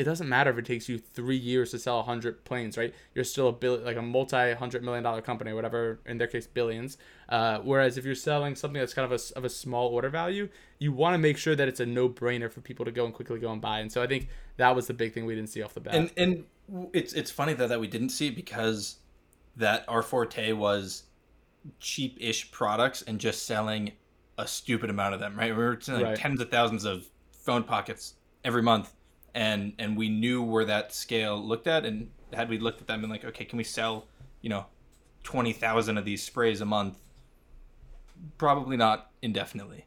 [0.02, 2.92] it doesn't matter if it takes you three years to sell 100 planes, right?
[3.14, 6.00] You're still a bill like a multi hundred million dollar company, whatever.
[6.08, 6.98] In their case, billions.
[7.30, 10.50] Uh, whereas if you're selling something that's kind of a, of a small order value,
[10.80, 13.14] you want to make sure that it's a no brainer for people to go and
[13.14, 13.80] quickly go and buy.
[13.80, 15.94] And so I think that was the big thing we didn't see off the bat.
[15.94, 16.46] And and
[16.94, 18.98] it's it's funny that that we didn't see it because
[19.56, 21.04] that our forte was
[21.80, 23.92] cheap-ish products and just selling
[24.40, 25.56] a stupid amount of them, right?
[25.56, 26.18] We were selling right.
[26.18, 28.92] tens of thousands of phone pockets every month
[29.34, 33.04] and and we knew where that scale looked at and had we looked at them
[33.04, 34.08] and like okay can we sell
[34.42, 34.66] you know
[35.24, 36.98] 20,000 of these sprays a month?
[38.40, 39.86] Probably not indefinitely.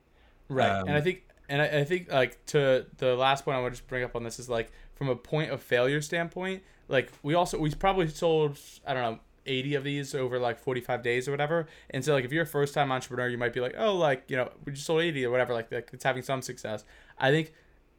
[0.49, 3.61] Right um, and i think and I, I, think like to the last point i
[3.61, 6.63] want to just bring up on this is like from a point of failure standpoint
[6.89, 11.03] like we also we probably sold i don't know 80 of these over like 45
[11.03, 11.67] days or whatever.
[11.91, 14.25] And so like if you're a first time entrepreneur you might be like oh like
[14.29, 16.85] you know we just sold 80 or whatever like, like it's having some success.
[17.19, 17.53] I think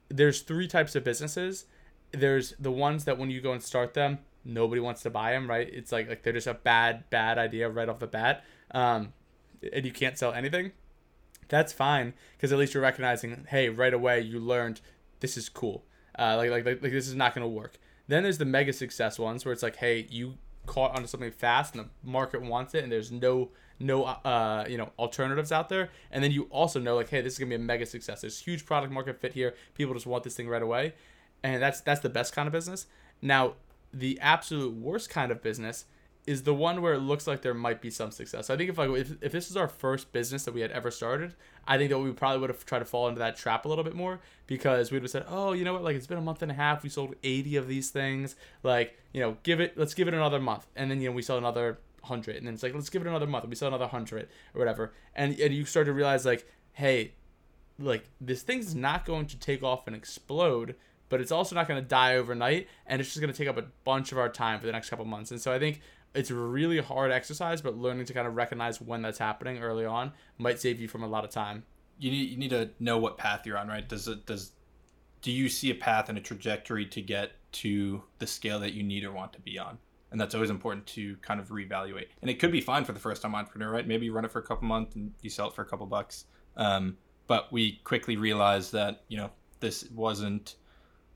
[0.08, 1.66] there's three types of businesses.
[2.12, 5.48] There's the ones that when you go and start them, nobody wants to buy them,
[5.48, 5.68] right?
[5.72, 9.12] It's like like they're just a bad bad idea right off the bat, um,
[9.72, 10.72] and you can't sell anything.
[11.48, 14.80] That's fine because at least you're recognizing, hey, right away you learned
[15.20, 15.84] this is cool.
[16.18, 17.78] Uh, like, like like like this is not gonna work.
[18.08, 21.74] Then there's the mega success ones where it's like, hey, you caught onto something fast
[21.74, 25.90] and the market wants it, and there's no no uh, you know alternatives out there.
[26.10, 28.20] And then you also know like hey this is gonna be a mega success.
[28.22, 29.54] There's huge product market fit here.
[29.74, 30.94] People just want this thing right away.
[31.42, 32.86] And that's that's the best kind of business.
[33.22, 33.54] Now
[33.92, 35.86] the absolute worst kind of business
[36.26, 38.48] is the one where it looks like there might be some success.
[38.48, 40.72] So I think if like if, if this is our first business that we had
[40.72, 41.34] ever started,
[41.68, 43.84] I think that we probably would have tried to fall into that trap a little
[43.84, 46.22] bit more because we would have said, oh, you know what, like it's been a
[46.22, 48.34] month and a half, we sold 80 of these things,
[48.64, 51.22] like you know, give it, let's give it another month, and then you know we
[51.22, 53.86] sell another hundred, and then it's like let's give it another month, we sell another
[53.86, 57.14] hundred or whatever, and and you start to realize like, hey,
[57.78, 60.74] like this thing's not going to take off and explode,
[61.08, 63.58] but it's also not going to die overnight, and it's just going to take up
[63.58, 65.80] a bunch of our time for the next couple months, and so I think
[66.14, 70.12] it's really hard exercise, but learning to kind of recognize when that's happening early on
[70.38, 71.64] might save you from a lot of time.
[71.98, 73.86] You need you need to know what path you're on, right?
[73.86, 74.52] Does it does
[75.22, 78.82] do you see a path and a trajectory to get to the scale that you
[78.82, 79.78] need or want to be on?
[80.10, 82.06] And that's always important to kind of reevaluate.
[82.22, 83.86] And it could be fine for the first time entrepreneur, right?
[83.86, 85.86] Maybe you run it for a couple months and you sell it for a couple
[85.86, 86.26] bucks.
[86.56, 90.56] Um, but we quickly realized that you know this wasn't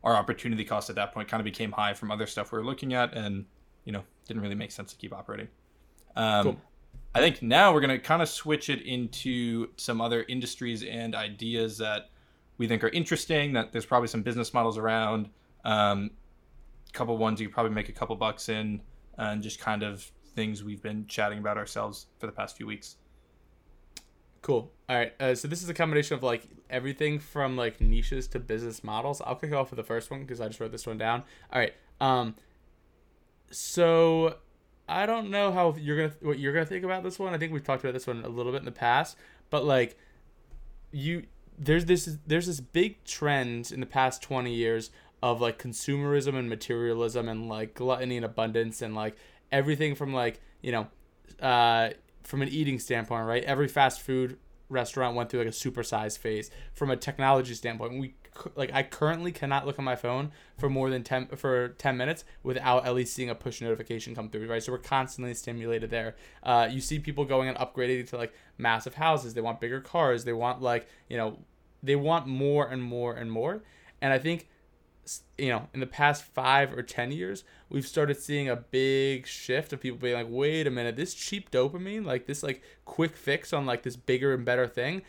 [0.03, 1.29] our opportunity cost at that point.
[1.29, 3.44] Kind of became high from other stuff we were looking at, and
[3.85, 5.48] you know didn't really make sense to keep operating.
[6.16, 6.61] Um, cool.
[7.14, 11.14] I think now we're going to kind of switch it into some other industries and
[11.14, 12.11] ideas that
[12.57, 15.29] we think are interesting, that there's probably some business models around,
[15.64, 16.11] um,
[16.92, 18.81] couple ones you could probably make a couple bucks in,
[19.18, 22.96] and just kind of things we've been chatting about ourselves for the past few weeks.
[24.42, 24.72] Cool.
[24.88, 25.12] All right.
[25.20, 29.20] Uh, so this is a combination of like everything from like niches to business models.
[29.20, 31.24] I'll kick off with the first one because I just wrote this one down.
[31.53, 31.74] All right.
[32.00, 32.35] Um.
[33.50, 34.37] So
[34.88, 37.35] I don't know how you're gonna what you're gonna think about this one.
[37.35, 39.16] I think we've talked about this one a little bit in the past,
[39.50, 39.98] but like
[40.90, 41.26] you
[41.59, 44.90] there's this there's this big trend in the past 20 years
[45.22, 49.16] of like consumerism and materialism and like gluttony and abundance and like
[49.52, 50.87] everything from like you know
[51.40, 51.90] uh
[52.22, 53.44] from an eating standpoint right?
[53.44, 56.50] Every fast food restaurant went through like a supersized phase.
[56.72, 58.14] From a technology standpoint we
[58.54, 62.24] like I currently cannot look at my phone for more than 10 for 10 minutes
[62.42, 64.62] without at least seeing a push notification come through right?
[64.62, 66.14] So we're constantly stimulated there.
[66.42, 69.35] Uh, you see people going and upgrading to like massive houses.
[69.35, 70.24] They want bigger cars.
[70.24, 71.38] They want like you know
[71.83, 73.62] they want more and more and more.
[74.02, 74.48] And i think
[75.38, 79.73] you know in the past five or ten years we've started seeing a big shift
[79.73, 83.53] of people being like wait a minute this cheap dopamine like this like quick fix
[83.53, 85.03] on like this bigger and better thing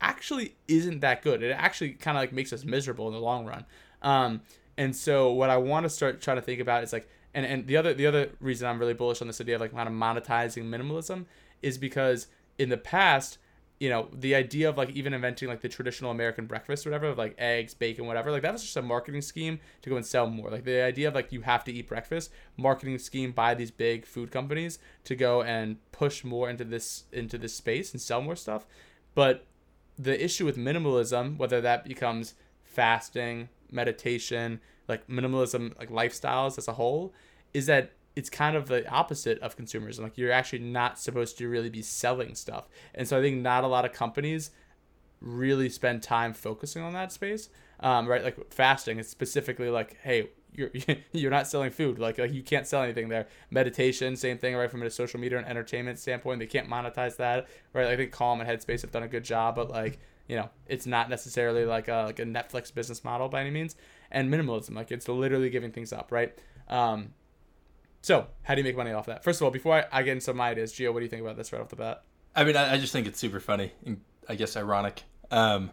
[0.00, 1.42] actually isn't that good.
[1.42, 3.64] It actually kind of like makes us miserable in the long run.
[4.00, 4.42] Um
[4.78, 7.66] and so what i want to start trying to think about is like and and
[7.66, 9.94] the other the other reason i'm really bullish on this idea of like kind of
[9.94, 11.26] monetizing minimalism
[11.60, 13.36] is because in the past
[13.78, 17.14] you know the idea of like even inventing like the traditional american breakfast or whatever
[17.14, 20.26] like eggs bacon whatever like that was just a marketing scheme to go and sell
[20.26, 20.50] more.
[20.50, 24.04] Like the idea of like you have to eat breakfast marketing scheme by these big
[24.04, 28.36] food companies to go and push more into this into this space and sell more
[28.36, 28.66] stuff.
[29.14, 29.46] But
[29.98, 36.74] the issue with minimalism whether that becomes fasting meditation like minimalism like lifestyles as a
[36.74, 37.12] whole
[37.52, 40.00] is that it's kind of the opposite of consumerism.
[40.00, 42.68] Like you're actually not supposed to really be selling stuff.
[42.92, 44.50] And so I think not a lot of companies
[45.20, 47.48] really spend time focusing on that space.
[47.78, 50.70] Um, right, like fasting is specifically like, hey, you're
[51.12, 52.00] you're not selling food.
[52.00, 53.28] Like, like you can't sell anything there.
[53.52, 54.68] Meditation, same thing, right?
[54.68, 57.86] From a social media and entertainment standpoint, they can't monetize that, right?
[57.86, 60.86] I think Calm and Headspace have done a good job, but like, you know, it's
[60.86, 63.76] not necessarily like a like a Netflix business model by any means.
[64.10, 66.36] And minimalism, like it's literally giving things up, right?
[66.66, 67.10] Um,
[68.02, 69.24] so, how do you make money off that?
[69.24, 71.22] First of all, before I, I get into my ideas, Gio, what do you think
[71.22, 72.02] about this right off the bat?
[72.34, 75.02] I mean, I, I just think it's super funny and I guess ironic.
[75.30, 75.70] Um,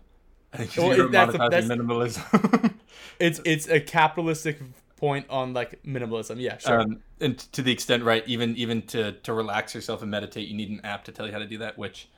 [0.53, 2.73] I think Well, it- that's a- that's- minimalism.
[3.19, 4.59] It's it's a capitalistic
[4.97, 6.39] point on like minimalism.
[6.39, 6.81] Yeah, sure.
[6.81, 10.55] um, and to the extent, right, even even to to relax yourself and meditate, you
[10.55, 11.77] need an app to tell you how to do that.
[11.77, 12.09] Which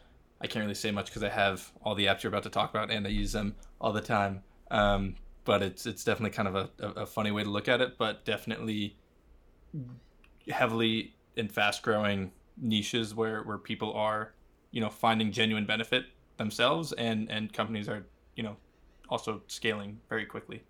[0.41, 2.69] I can't really say much because I have all the apps you're about to talk
[2.71, 4.41] about and I use them all the time.
[4.71, 5.15] Um,
[5.45, 7.97] but it's it's definitely kind of a, a, a funny way to look at it,
[7.97, 8.97] but definitely
[10.49, 14.33] heavily in fast growing niches where where people are
[14.71, 16.05] you know finding genuine benefit
[16.37, 18.55] themselves and and companies are you know
[19.09, 20.63] also scaling very quickly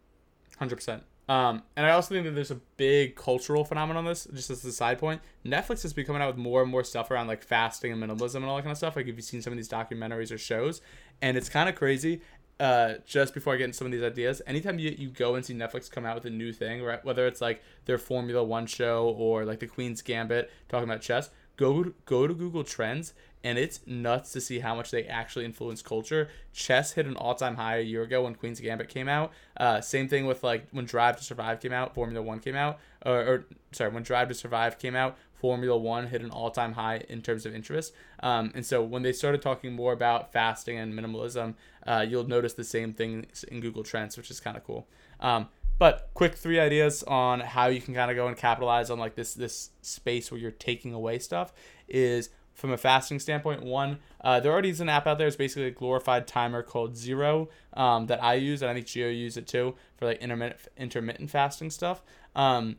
[0.58, 1.04] Hundred percent.
[1.30, 4.28] Um, and I also think that there's a big cultural phenomenon on this.
[4.34, 7.12] Just as a side point, Netflix has been coming out with more and more stuff
[7.12, 8.96] around like fasting and minimalism and all that kind of stuff.
[8.96, 10.82] Like if you've seen some of these documentaries or shows,
[11.22, 12.22] and it's kind of crazy.
[12.60, 15.46] Uh, just before I get into some of these ideas, anytime you, you go and
[15.46, 17.04] see Netflix come out with a new thing, right?
[17.06, 21.30] Whether it's like their Formula One show or like the Queen's Gambit talking about chess,
[21.56, 25.82] go go to Google Trends and it's nuts to see how much they actually influence
[25.82, 26.30] culture.
[26.54, 29.32] Chess hit an all-time high a year ago when Queen's Gambit came out.
[29.56, 32.80] Uh, same thing with like when Drive to Survive came out, Formula One came out,
[33.06, 37.04] or, or sorry, when Drive to Survive came out, Formula One hit an all-time high
[37.10, 37.94] in terms of interest.
[38.22, 42.54] Um, and so when they started talking more about fasting and minimalism, uh, you'll notice
[42.54, 44.88] the same thing in Google Trends, which is kind of cool.
[45.20, 48.98] Um, but quick three ideas on how you can kind of go and capitalize on
[48.98, 51.54] like this this space where you're taking away stuff
[51.88, 53.64] is from a fasting standpoint.
[53.64, 55.28] One, uh, there already is an app out there.
[55.28, 59.16] It's basically a glorified timer called Zero um, that I use, and I think Gio
[59.16, 62.02] use it too for like intermittent intermittent fasting stuff.
[62.36, 62.78] Um,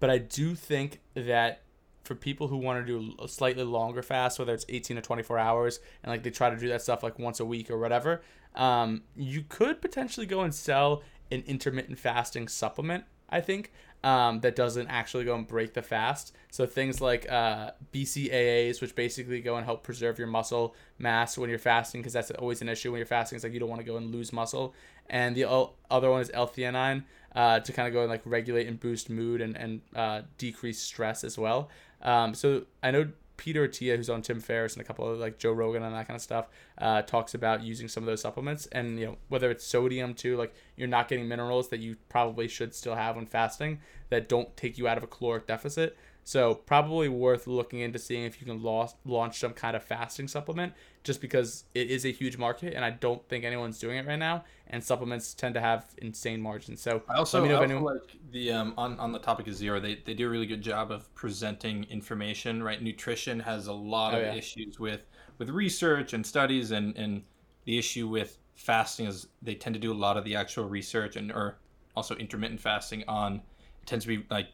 [0.00, 1.60] but I do think that
[2.04, 5.38] for people who want to do a slightly longer fast, whether it's 18 to 24
[5.38, 8.22] hours, and like they try to do that stuff like once a week or whatever,
[8.54, 13.04] um, you could potentially go and sell an intermittent fasting supplement.
[13.30, 13.72] I think
[14.04, 16.34] um, that doesn't actually go and break the fast.
[16.50, 21.48] So things like uh, BCAAs, which basically go and help preserve your muscle mass when
[21.48, 23.36] you're fasting, because that's always an issue when you're fasting.
[23.36, 24.74] It's like you don't want to go and lose muscle.
[25.08, 25.46] And the
[25.90, 29.40] other one is L-theanine uh, to kind of go and like regulate and boost mood
[29.40, 31.70] and and uh, decrease stress as well.
[32.04, 35.38] Um, so I know Peter Attia, who's on Tim Ferriss and a couple of like
[35.38, 38.66] Joe Rogan and that kind of stuff, uh, talks about using some of those supplements.
[38.66, 42.48] And you know whether it's sodium too, like you're not getting minerals that you probably
[42.48, 45.96] should still have when fasting that don't take you out of a caloric deficit.
[46.24, 50.26] So probably worth looking into seeing if you can launch launch some kind of fasting
[50.28, 54.06] supplement, just because it is a huge market, and I don't think anyone's doing it
[54.06, 54.44] right now.
[54.66, 56.80] And supplements tend to have insane margins.
[56.80, 57.84] So I also, let me know I if also anyone.
[57.84, 59.78] like the um, on on the topic of zero.
[59.78, 62.62] They they do a really good job of presenting information.
[62.62, 64.32] Right, nutrition has a lot Oh, of yeah.
[64.32, 65.06] issues with
[65.38, 67.22] with research and studies, and and
[67.66, 71.16] the issue with fasting is they tend to do a lot of the actual research
[71.16, 71.58] and or
[71.96, 73.42] also intermittent fasting on
[73.82, 74.48] it tends to be like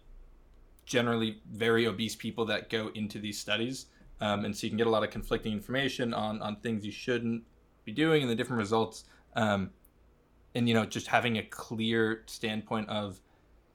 [0.91, 3.87] generally very obese people that go into these studies.
[4.21, 6.91] Um, and so you can get a lot of conflicting information on, on things you
[6.91, 7.45] shouldn't
[7.85, 9.05] be doing and the different results.
[9.37, 9.71] Um,
[10.57, 13.21] and, you know, just having a clear standpoint of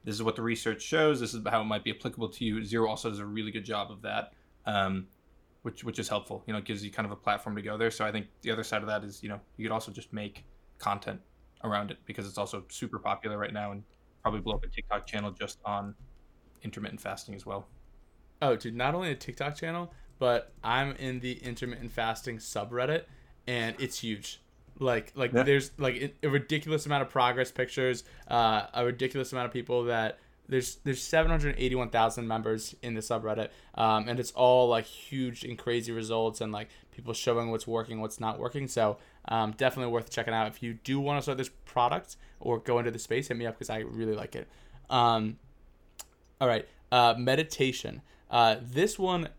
[0.04, 2.66] this is what the research shows, this is how it might be applicable to you.
[2.66, 4.34] Zero also does a really good job of that,
[4.66, 5.08] um,
[5.62, 6.44] which, which is helpful.
[6.46, 7.92] You know, it gives you kind of a platform to go there.
[7.92, 10.12] So I think the other side of that is, you know, you could also just
[10.12, 10.44] make
[10.80, 11.22] content
[11.64, 13.84] around it because it's also super popular right now and
[14.22, 15.96] probably blow up a TikTok channel just on
[16.66, 17.68] intermittent fasting as well.
[18.42, 23.04] Oh, dude, not only a TikTok channel, but I'm in the intermittent fasting subreddit,
[23.48, 24.42] and it's huge.
[24.80, 25.44] Like, like Yeah.
[25.44, 30.20] there's like a ridiculous amount of progress pictures, uh, a ridiculous amount of people that
[30.48, 35.92] there's there's 781,000 members in the subreddit, um, and it's all like huge and crazy
[35.92, 38.68] results and like people showing what's working, what's not working.
[38.68, 38.98] So
[39.30, 42.78] um, definitely worth checking out if you do want to start this product or go
[42.80, 43.28] into the space.
[43.30, 44.48] Hit me up because I really like it.
[44.90, 45.38] Um,
[46.40, 48.02] all right, uh, meditation.
[48.30, 49.30] Uh, this one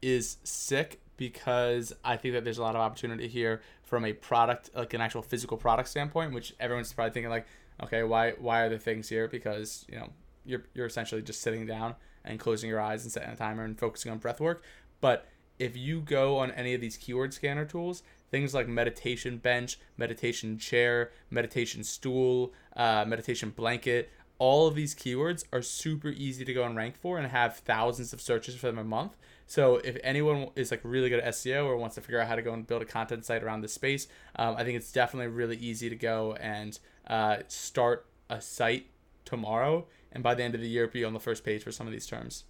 [0.00, 4.70] is sick because I think that there's a lot of opportunity here from a product,
[4.74, 7.46] like an actual physical product standpoint, which everyone's probably thinking like,
[7.82, 9.28] okay, why why are the things here?
[9.28, 10.10] Because you know
[10.44, 13.78] you're you're essentially just sitting down and closing your eyes and setting a timer and
[13.78, 14.62] focusing on breath work.
[15.00, 15.26] But
[15.58, 20.58] if you go on any of these keyword scanner tools, things like meditation bench, meditation
[20.58, 26.64] chair, meditation stool, uh, meditation blanket, all of these keywords are super easy to go
[26.64, 29.16] and rank for and have thousands of searches for them a month.
[29.46, 32.36] So if anyone is like really good at SEO or wants to figure out how
[32.36, 35.32] to go and build a content site around this space, um, I think it's definitely
[35.32, 38.86] really easy to go and uh, start a site
[39.24, 41.86] tomorrow, and by the end of the year, be on the first page for some
[41.86, 42.44] of these terms.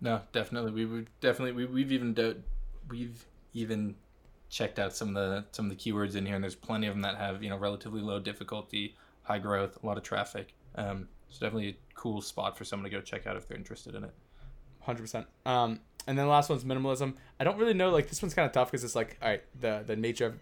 [0.00, 0.72] No, definitely.
[0.72, 2.42] We would definitely we, we've even do,
[2.88, 3.24] we've
[3.54, 3.94] even
[4.48, 6.94] checked out some of the some of the keywords in here, and there's plenty of
[6.94, 10.54] them that have you know relatively low difficulty, high growth, a lot of traffic.
[10.76, 13.94] Um, it's definitely a cool spot for someone to go check out if they're interested
[13.94, 14.12] in it.
[14.80, 15.26] Hundred percent.
[15.44, 17.14] Um, and then the last one's minimalism.
[17.40, 17.90] I don't really know.
[17.90, 20.34] Like this one's kind of tough because it's like, all right, the the nature of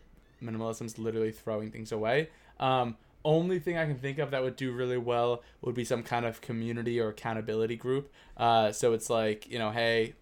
[0.43, 2.29] minimalism is literally throwing things away.
[2.61, 6.03] Um, only thing I can think of that would do really well would be some
[6.03, 8.13] kind of community or accountability group.
[8.37, 10.15] Uh, so it's like, you know, hey,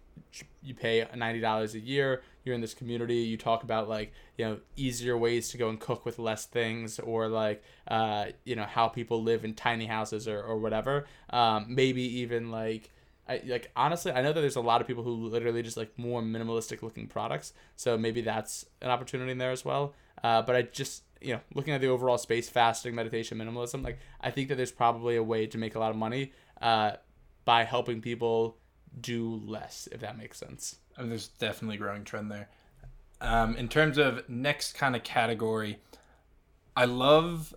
[0.61, 2.21] you pay ninety dollars a year.
[2.43, 3.17] You're in this community.
[3.17, 6.99] You talk about like you know easier ways to go and cook with less things,
[6.99, 11.05] or like uh, you know how people live in tiny houses or, or whatever.
[11.29, 12.91] Um, maybe even like
[13.27, 15.97] I like honestly, I know that there's a lot of people who literally just like
[15.97, 17.53] more minimalistic looking products.
[17.75, 19.93] So maybe that's an opportunity in there as well.
[20.23, 23.99] Uh, but I just you know looking at the overall space, fasting, meditation, minimalism, like
[24.19, 26.93] I think that there's probably a way to make a lot of money uh,
[27.45, 28.57] by helping people
[28.99, 30.77] do less, if that makes sense.
[30.99, 32.49] Mean, there's definitely growing trend there.
[33.21, 35.79] Um, in terms of next kind of category,
[36.75, 37.53] I love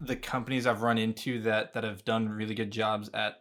[0.00, 3.40] the companies I've run into that that have done really good jobs at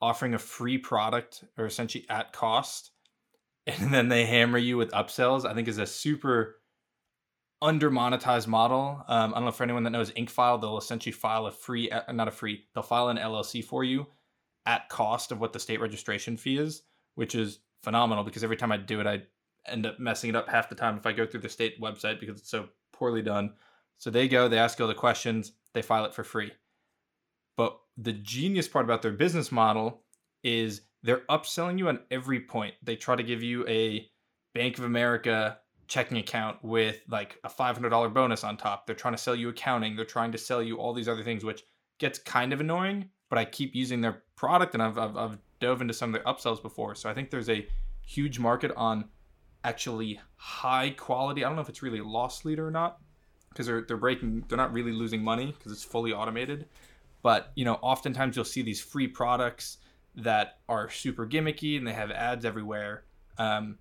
[0.00, 2.90] offering a free product or essentially at cost,
[3.66, 5.44] and then they hammer you with upsells.
[5.44, 6.60] I think is a super
[7.62, 9.04] under monetized model.
[9.08, 12.10] Um, I don't know for anyone that knows Incfile, they'll essentially file a free, uh,
[12.12, 14.06] not a free, they'll file an LLC for you
[14.66, 16.82] at cost of what the state registration fee is,
[17.14, 19.22] which is phenomenal because every time I do it, I
[19.66, 22.20] end up messing it up half the time if I go through the state website
[22.20, 23.54] because it's so poorly done.
[23.98, 26.52] So they go, they ask all the questions, they file it for free.
[27.56, 30.02] But the genius part about their business model
[30.42, 32.74] is they're upselling you on every point.
[32.82, 34.08] They try to give you a
[34.54, 38.86] Bank of America checking account with like a $500 bonus on top.
[38.86, 39.96] They're trying to sell you accounting.
[39.96, 41.62] They're trying to sell you all these other things, which
[41.98, 45.80] gets kind of annoying, but I keep using their product and I've, I've, I've dove
[45.80, 46.94] into some of their upsells before.
[46.94, 47.66] So I think there's a
[48.04, 49.04] huge market on
[49.62, 51.44] actually high quality.
[51.44, 52.98] I don't know if it's really a loss leader or not
[53.50, 56.66] because they're, they're breaking, they're not really losing money because it's fully automated.
[57.22, 59.78] But, you know, oftentimes you'll see these free products
[60.16, 63.04] that are super gimmicky and they have ads everywhere,
[63.38, 63.78] um,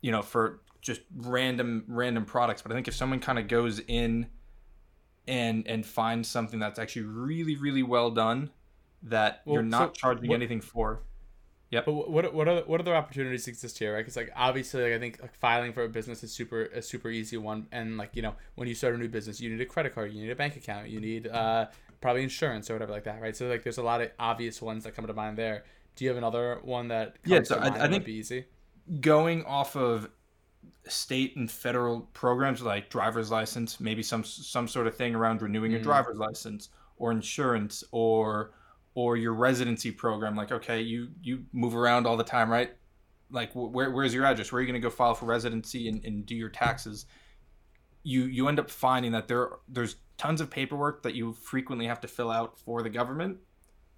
[0.00, 2.62] you know, for just random, random products.
[2.62, 4.26] But I think if someone kind of goes in
[5.28, 8.50] and, and finds something that's actually really, really well done
[9.02, 11.02] that Well, you're not so charging what- anything for.
[11.70, 14.00] Yeah, but what what other what other opportunities exist here, right?
[14.00, 17.10] Because like obviously, like I think like filing for a business is super a super
[17.10, 19.66] easy one, and like you know when you start a new business, you need a
[19.66, 21.66] credit card, you need a bank account, you need uh
[22.00, 23.36] probably insurance or whatever like that, right?
[23.36, 25.64] So like there's a lot of obvious ones that come to mind there.
[25.94, 28.46] Do you have another one that Yeah, so I- I think- be easy?
[29.00, 30.10] going off of
[30.88, 35.70] state and federal programs like driver's license, maybe some some sort of thing around renewing
[35.70, 35.84] your Mm.
[35.84, 38.52] driver's license or insurance or
[38.94, 40.36] or your residency program.
[40.36, 42.72] Like, okay, you you move around all the time, right?
[43.30, 44.52] Like, wh- where where's your address?
[44.52, 47.06] Where are you going to go file for residency and, and do your taxes?
[48.02, 52.00] You you end up finding that there there's tons of paperwork that you frequently have
[52.00, 53.38] to fill out for the government,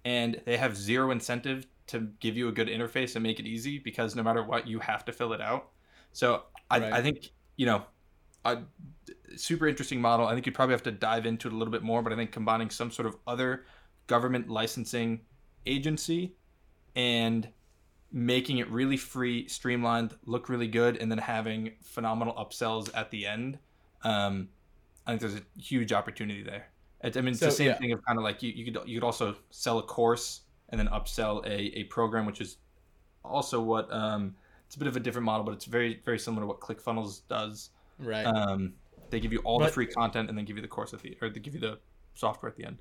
[0.05, 3.79] and they have zero incentive to give you a good interface and make it easy
[3.79, 5.69] because no matter what, you have to fill it out.
[6.13, 6.93] So I, Right.
[6.93, 7.85] I think you know,
[8.45, 8.59] a
[9.35, 10.27] super interesting model.
[10.27, 12.15] I think you'd probably have to dive into it a little bit more, but I
[12.15, 13.65] think combining some sort of other
[14.07, 15.21] government licensing
[15.65, 16.35] agency
[16.95, 17.47] and
[18.11, 23.25] making it really free, streamlined, look really good, and then having phenomenal upsells at the
[23.25, 23.57] end.
[24.03, 24.49] Um,
[25.05, 26.67] I think there's a huge opportunity there.
[27.03, 27.77] It, I mean, it's the same yeah.
[27.77, 30.79] thing of kind of like you, you could you could also sell a course and
[30.79, 32.57] then upsell a, a program, which is
[33.25, 34.35] also what um,
[34.67, 37.21] it's a bit of a different model, but it's very very similar to what ClickFunnels
[37.27, 37.71] does.
[37.99, 38.23] Right.
[38.23, 38.73] Um,
[39.09, 41.17] they give you all the free content and then give you the course at the
[41.21, 41.79] or they give you the
[42.15, 42.77] software at the end.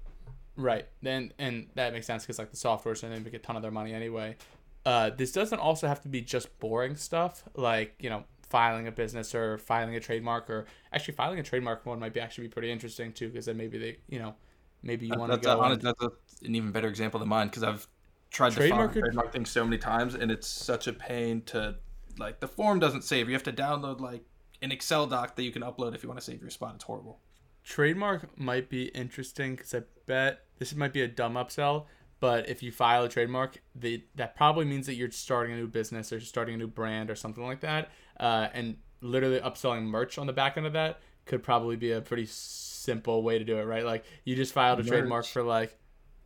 [0.56, 0.86] Right.
[1.00, 3.62] Then and that makes sense because like the software's so they make a ton of
[3.62, 4.36] their money anyway.
[4.84, 8.92] Uh, this doesn't also have to be just boring stuff like you know filing a
[8.92, 12.50] business or filing a trademark or actually filing a trademark one might be actually be
[12.52, 14.34] pretty interesting too because then maybe they you know
[14.82, 16.10] maybe you want to go a, and- that's a,
[16.44, 17.86] an even better example than mine because I've
[18.30, 20.92] tried to file Trademark the or- trademark thing so many times and it's such a
[20.92, 21.76] pain to
[22.18, 23.28] like the form doesn't save.
[23.28, 24.22] You have to download like
[24.60, 26.72] an Excel doc that you can upload if you want to save your spot.
[26.74, 27.20] It's horrible.
[27.64, 31.86] trademark might be interesting because I bet this might be a dumb upsell.
[32.20, 35.66] But if you file a trademark, they, that probably means that you're starting a new
[35.66, 37.90] business or starting a new brand or something like that.
[38.20, 42.00] Uh, and literally upselling merch on the back end of that could probably be a
[42.00, 43.84] pretty simple way to do it, right?
[43.84, 45.76] Like you just filed a trademark for like,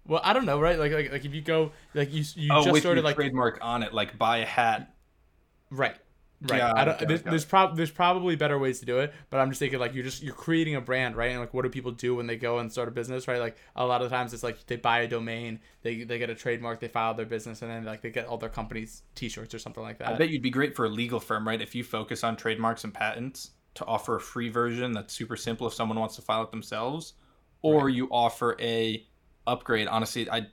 [0.07, 0.79] well, I don't know, right?
[0.79, 3.83] Like like, like if you go like you you oh, just started like trademark on
[3.83, 4.95] it, like buy a hat.
[5.71, 5.97] Right.
[6.43, 6.59] Right.
[6.59, 9.15] Got I don't, got it, there's there's, prob- there's probably better ways to do it,
[9.31, 11.31] but I'm just thinking like you're just you're creating a brand, right?
[11.31, 13.41] And like what do people do when they go and start a business, right?
[13.41, 16.35] Like a lot of times it's like they buy a domain, they they get a
[16.35, 19.59] trademark, they file their business, and then like they get all their company's T-shirts or
[19.59, 20.09] something like that.
[20.09, 21.61] I bet you'd be great for a legal firm, right?
[21.61, 25.67] If you focus on trademarks and patents to offer a free version that's super simple
[25.67, 27.15] if someone wants to file it themselves,
[27.63, 29.07] or you offer a
[29.47, 29.89] upgrade.
[29.89, 30.49] Honestly, I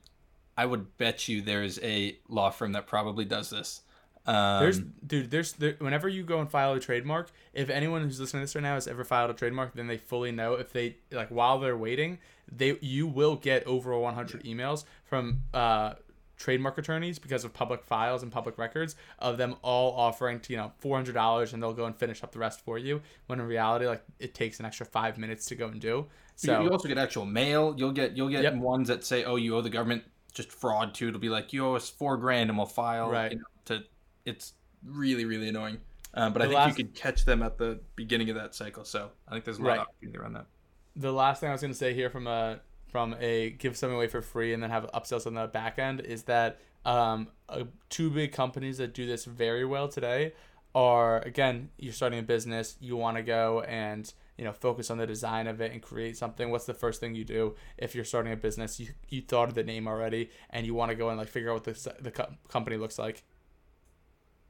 [0.58, 3.82] I would bet you there's a law firm that probably does this.
[4.26, 8.20] Um, There's dude, there's there, whenever you go and file a trademark, if anyone who's
[8.20, 10.72] listening to this right now has ever filed a trademark, then they fully know if
[10.72, 12.20] they like while they're waiting,
[12.50, 15.96] they you will get over 100 emails from uh
[16.36, 20.58] trademark attorneys because of public files and public records of them all offering to you
[20.58, 23.86] know $400 and they'll go and finish up the rest for you when in reality
[23.86, 26.98] like it takes an extra five minutes to go and do so you also get
[26.98, 27.76] actual mail.
[27.78, 28.56] You'll get you'll get Yep.
[28.56, 30.04] ones that say, "Oh, you owe the government
[30.34, 33.12] just fraud too." It'll be like you owe us four grand, and we'll file.
[33.12, 33.32] Right.
[33.32, 33.44] You know,
[34.26, 34.54] it's
[34.86, 35.80] really really annoying.
[36.16, 38.86] Um, but I think last- you could catch them at the beginning of that cycle.
[38.86, 39.80] So I think there's a lot Right.
[39.80, 40.46] of opportunity around that.
[40.96, 43.96] the last thing I was going to say here from a from a give something
[43.96, 47.64] away for free and then have upsells on the back end is that um, uh,
[47.90, 50.34] two big companies that do this very well today
[50.76, 54.98] are again you're starting a business you want to go and you know focus on
[55.00, 58.04] the design of it and create something what's the first thing you do if you're
[58.06, 61.10] starting a business you, you thought of the name already and you want to go
[61.10, 63.24] and like figure out what the, the co- company looks like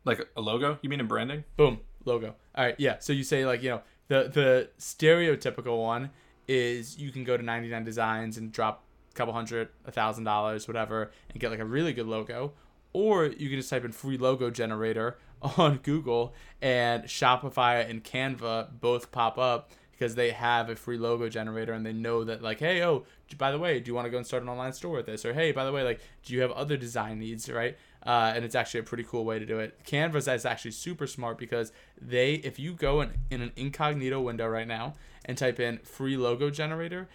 [0.06, 0.78] Like a logo?
[0.82, 1.44] You mean in branding?
[1.58, 6.10] boom logo all right yeah so you say like you know the the stereotypical one
[6.48, 10.68] is you can go to 99 designs and drop a couple hundred a thousand dollars
[10.68, 12.52] whatever and get like a really good logo
[12.92, 15.18] or you can just type in free logo generator
[15.58, 21.30] on google and shopify and canva both pop up because they have a free logo
[21.30, 23.06] generator and they know that like hey oh
[23.38, 25.24] by the way do you want to go and start an online store with this
[25.26, 28.44] or hey by the way like do you have other design needs right uh, and
[28.44, 29.80] it's actually a pretty cool way to do it.
[29.86, 34.48] Canvas is actually super smart because they if you go in, in an incognito window
[34.48, 34.94] right now
[35.26, 37.08] and type in free logo generator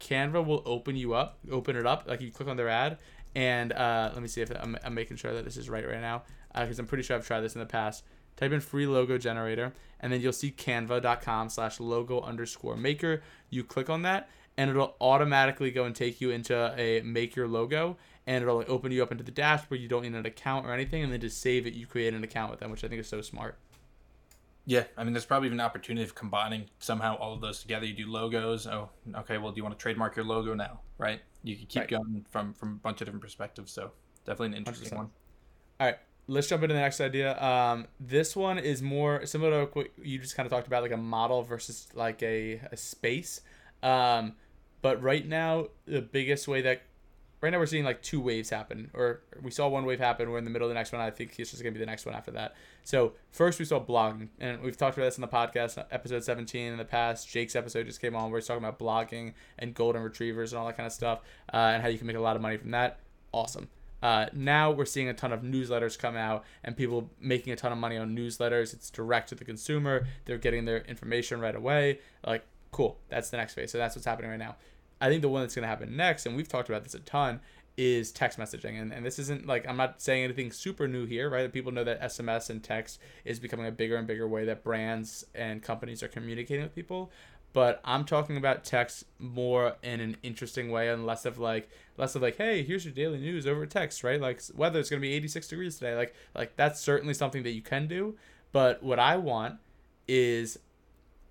[0.00, 2.98] canva will open you up open it up like you click on their ad
[3.34, 6.00] and uh, let me see if I'm, I'm making sure that this is right right
[6.00, 6.22] now
[6.54, 8.04] because i'm pretty sure i've tried this in the past.
[8.36, 13.22] Type in free logo generator and then you'll see canva.com slash logo underscore maker.
[13.48, 17.48] You click on that and it'll automatically go and take you into a make your
[17.48, 17.96] logo
[18.26, 21.02] and it'll open you up into the dashboard you don't need an account or anything
[21.02, 23.08] and then just save it you create an account with them which i think is
[23.08, 23.58] so smart
[24.66, 27.84] Yeah, I mean, there's probably even an opportunity of combining somehow all of those together.
[27.84, 28.66] You do logos.
[28.66, 29.36] Oh, okay.
[29.36, 30.80] Well, do you want to trademark your logo now?
[30.96, 31.20] Right.
[31.42, 31.90] You can keep Right.
[31.90, 33.72] going from from a bunch of different perspectives.
[33.72, 33.92] So
[34.24, 34.96] definitely an interesting 100%.
[34.96, 35.10] one.
[35.80, 35.98] All right,
[36.28, 37.38] let's jump into the next idea.
[37.42, 40.92] Um, this one is more similar to what you just kind of talked about, like
[40.92, 43.42] a model versus like a, a space.
[43.82, 44.32] Um,
[44.80, 46.80] but right now, the biggest way that,
[47.44, 50.30] right now we're seeing like two waves happen, or we saw one wave happen.
[50.30, 51.02] We're in the middle of the next one.
[51.02, 52.54] I think it's just gonna be the next one after that.
[52.84, 56.72] So first we saw blogging, and we've talked about this in the podcast episode 17
[56.72, 57.28] in the past.
[57.28, 60.66] Jake's episode just came on where he's talking about blogging and golden retrievers and all
[60.66, 61.20] that kind of stuff,
[61.52, 63.00] uh, and how you can make a lot of money from that.
[63.30, 63.68] Awesome.
[64.02, 67.72] Uh, now we're seeing a ton of newsletters come out and people making a ton
[67.72, 68.72] of money on newsletters.
[68.72, 70.06] It's direct to the consumer.
[70.24, 72.00] They're getting their information right away.
[72.26, 72.98] Like, cool.
[73.08, 73.70] That's the next phase.
[73.70, 74.56] So that's what's happening right now.
[75.04, 76.98] I think the one that's going to happen next, and we've talked about this a
[76.98, 77.40] ton,
[77.76, 78.80] is text messaging.
[78.80, 81.52] And, and this isn't like, I'm not saying anything super new here, right?
[81.52, 85.26] People know that SMS and text is becoming a bigger and bigger way that brands
[85.34, 87.10] and companies are communicating with people.
[87.52, 92.14] But I'm talking about text more in an interesting way and less of like, less
[92.14, 94.18] of like, hey, here's your daily news over text, right?
[94.18, 95.96] Like weather is going to be 86 degrees today.
[95.96, 98.16] Like, like that's certainly something that you can do.
[98.52, 99.56] But what I want
[100.08, 100.58] is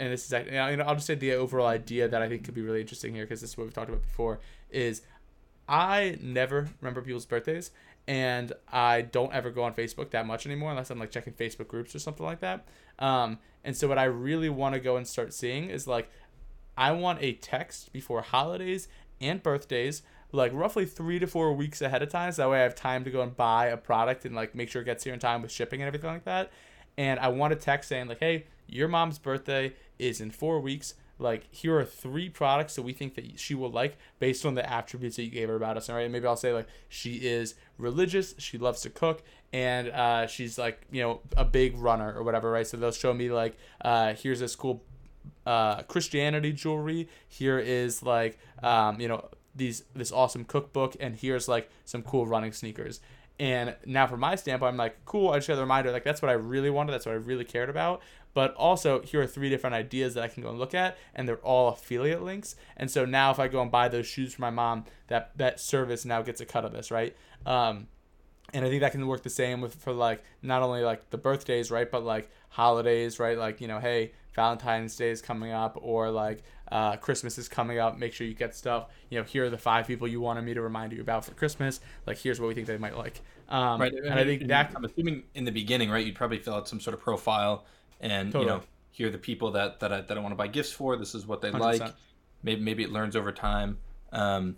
[0.04, 2.54] and this is you know I'll just say the overall idea that I think could
[2.54, 4.39] be really interesting here because this is what we've talked about before
[4.70, 5.01] is
[5.68, 7.72] I never remember people's birthdays
[8.08, 11.70] and I don't ever go on Facebook that much anymore unless I'm like checking Facebook
[11.70, 12.68] groups or something like that.
[12.99, 16.10] Um, and so what I really want to go and start seeing is like
[16.78, 18.88] I want a text before holidays
[19.22, 20.01] and birthdays
[20.34, 23.04] like roughly three to four weeks ahead of time so that way I have time
[23.06, 25.41] to go and buy a product and like make sure it gets here in time
[25.41, 26.51] with shipping and everything like that.
[26.97, 30.96] And I want a text saying like, hey, your mom's birthday is in four weeks.
[31.20, 34.68] Like, here are three products that we think that she will like based on the
[34.70, 35.88] attributes that you gave her about us.
[35.88, 36.10] All right.
[36.10, 39.22] Maybe I'll say, like, she is religious, she loves to cook,
[39.54, 42.66] and uh, she's like, you know, a big runner or whatever, right?
[42.66, 44.84] So they'll show me, like, uh, here's this cool
[45.46, 47.08] uh, Christianity jewelry.
[47.28, 52.26] Here is, like, um, you know, these this awesome cookbook, and here's, like, some cool
[52.26, 53.00] running sneakers.
[53.39, 55.30] And now, from my standpoint, I'm like, cool.
[55.30, 56.91] I just got a reminder, like that's what I really wanted.
[56.91, 58.02] That's what I really cared about.
[58.34, 61.28] But also, here are three different ideas that I can go and look at, and
[61.28, 62.56] they're all affiliate links.
[62.76, 65.60] And so now, if I go and buy those shoes for my mom, that that
[65.60, 67.16] service now gets a cut of this, right?
[67.46, 67.88] Um,
[68.54, 71.18] and I think that can work the same with for like not only like the
[71.18, 73.38] birthdays, right, but like holidays, right?
[73.38, 77.78] Like you know, hey, Valentine's Day is coming up, or like uh, Christmas is coming
[77.78, 77.98] up.
[77.98, 78.88] Make sure you get stuff.
[79.10, 81.34] You know, here are the five people you wanted me to remind you about for
[81.34, 81.80] Christmas.
[82.08, 83.22] Like, here's what we think they might like.
[83.50, 83.94] Um, right.
[83.94, 86.04] And I, think that I'm assuming in the beginning, right?
[86.04, 87.66] You'd probably fill out some sort of profile,
[88.04, 88.51] and totally.
[88.51, 90.72] you know, here are the people that that I, that I want to buy gifts
[90.72, 90.95] for.
[90.95, 91.60] This is what they 100%.
[91.60, 91.93] like.
[92.43, 93.78] Maybe maybe it learns over time.
[94.12, 94.58] Um,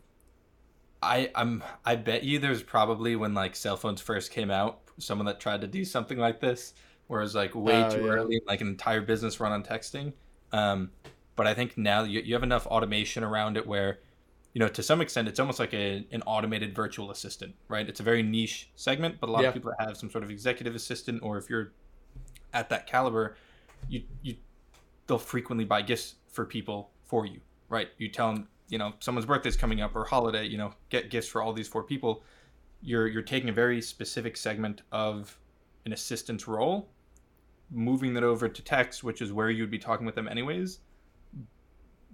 [1.02, 5.26] I I'm I bet you there's probably when like cell phones first came out, someone
[5.28, 6.74] that tried to do something like this,
[7.08, 8.12] where it's like way oh, too yeah.
[8.12, 10.14] early, like an entire business run on texting.
[10.52, 10.92] Um,
[11.36, 14.00] but I think now you, you have enough automation around it where,
[14.54, 17.88] you know, to some extent, it's almost like a, an automated virtual assistant, right?
[17.88, 19.50] It's a very niche segment, but a lot yeah.
[19.50, 21.74] of people have some sort of executive assistant, or if you're
[22.56, 23.36] at that caliber,
[23.88, 24.36] you you
[25.06, 27.40] they'll frequently buy gifts for people for you,
[27.70, 27.90] right?
[28.00, 31.28] You tell them, you know, someone's birthday's coming up or holiday, you know, get gifts
[31.28, 32.24] for all these four people.
[32.82, 35.38] You're you're taking a very specific segment of
[35.86, 36.90] an assistant's role,
[37.70, 40.80] moving that over to text, which is where you'd be talking with them anyways,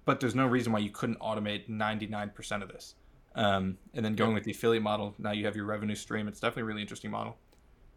[0.04, 2.96] but there's no reason why you couldn't automate 99% of this.
[3.36, 6.28] Um, and then going with the affiliate model, now you have your revenue stream.
[6.28, 7.38] It's definitely a really interesting model.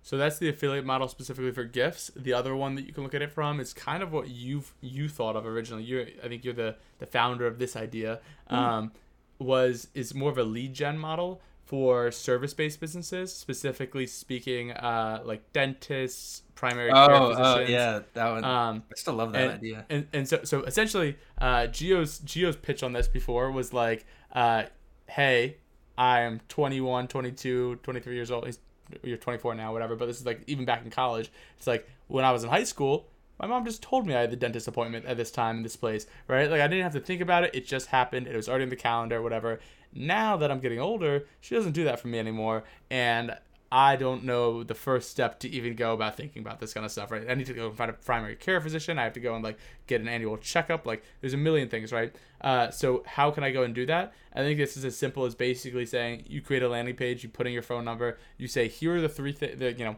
[0.04, 2.10] So that's the affiliate model specifically for gifts.
[2.14, 4.74] The other one that you can look at it from is kind of what you've
[4.82, 5.82] you thought of originally.
[5.82, 8.20] You, I think you're the the founder of this idea.
[8.50, 8.56] Mm.
[8.56, 8.92] Um,
[9.38, 15.50] was is more of a lead gen model for service-based businesses, specifically speaking, uh, like
[15.54, 17.46] dentists, primary oh, care physicians.
[17.46, 18.44] Oh, yeah, that one.
[18.44, 19.86] Um, I still love that and, idea.
[19.88, 24.64] And, and so, so essentially, uh, Gio's Gio's pitch on this before was like, uh,
[25.08, 25.56] "Hey,
[25.96, 28.44] I'm 21, 22, 23 years old.
[28.44, 28.58] He's,
[29.02, 29.96] you're 24 now, whatever.
[29.96, 31.30] But this is like even back in college.
[31.56, 34.30] It's like when I was in high school." My mom just told me I had
[34.30, 36.48] the dentist appointment at this time in this place, right?
[36.48, 37.52] Like I didn't have to think about it.
[37.52, 38.28] It just happened.
[38.28, 39.58] It was already in the calendar, whatever.
[39.92, 42.62] Now that I'm getting older, she doesn't do that for me anymore.
[42.90, 43.36] And
[43.76, 46.92] I don't know the first step to even go about thinking about this kind of
[46.92, 47.28] stuff, right?
[47.28, 49.00] I need to go find a primary care physician.
[49.00, 49.58] I have to go and like
[49.88, 50.86] get an annual checkup.
[50.86, 52.14] Like there's a million things, right?
[52.40, 54.12] Uh, so how can I go and do that?
[54.32, 57.28] I think this is as simple as basically saying you create a landing page, you
[57.28, 59.96] put in your phone number, you say here are the three things, you know,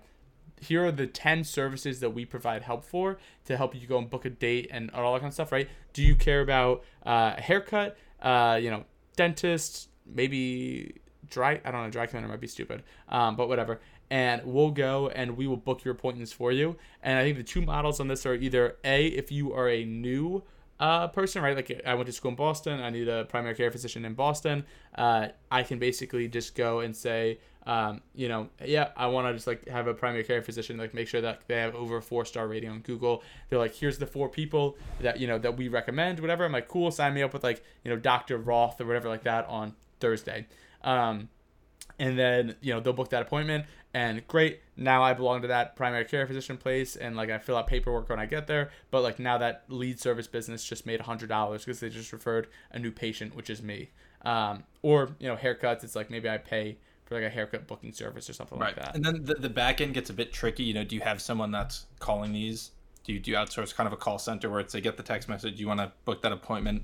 [0.58, 4.08] here are the 10 services that we provide help for to help you go and
[4.08, 5.68] book a date and all that kind of stuff, right?
[5.92, 8.84] Do you care about uh, haircut, uh, you know,
[9.16, 10.94] dentist, maybe
[11.30, 11.60] dry.
[11.64, 11.90] I don't know.
[11.90, 13.80] Dry cleaner might be stupid, um, but whatever.
[14.10, 16.76] And we'll go and we will book your appointments for you.
[17.02, 19.84] And I think the two models on this are either a if you are a
[19.84, 20.44] new
[20.78, 21.56] uh, person, right?
[21.56, 22.80] Like I went to school in Boston.
[22.80, 24.64] I need a primary care physician in Boston.
[24.94, 29.32] Uh, I can basically just go and say, um, you know, yeah, I want to
[29.32, 32.02] just like have a primary care physician, like make sure that they have over a
[32.02, 33.24] four star rating on Google.
[33.48, 36.44] They're like, here's the four people that you know that we recommend, whatever.
[36.44, 38.38] I'm like, cool, sign me up with like you know Dr.
[38.38, 40.46] Roth or whatever like that on Thursday.
[40.86, 41.28] Um,
[41.98, 43.64] and then you know they'll book that appointment
[43.94, 47.56] and great now i belong to that primary care physician place and like i fill
[47.56, 51.00] out paperwork when i get there but like now that lead service business just made
[51.00, 53.88] a hundred dollars because they just referred a new patient which is me
[54.26, 56.76] um, or you know haircuts it's like maybe i pay
[57.06, 59.80] for like a haircut booking service or something like that And then the, the back
[59.80, 60.64] end gets a bit tricky.
[60.64, 62.72] You know, do you have someone that's calling these?
[63.04, 65.04] Do you do you outsource kind of a call center where it's they get the
[65.04, 66.82] text message, you want to book that appointment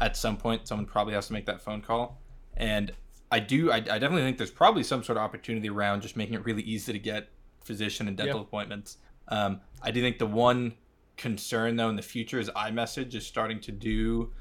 [0.00, 2.18] at some point, someone probably has to make that phone call.
[2.56, 2.90] And
[3.32, 6.34] I do I, I definitely think there's probably some sort of opportunity around just making
[6.34, 7.30] it really easy to get
[7.64, 8.42] physician and dental Yeah.
[8.42, 8.98] appointments.
[9.28, 10.74] Um, I do think the one
[11.16, 14.32] concern though in the future is iMessage is starting to do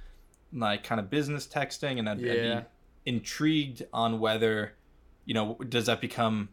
[0.53, 2.65] like kind of business texting and I'd, I'd be
[3.05, 4.73] intrigued on whether
[5.25, 6.49] you know does that become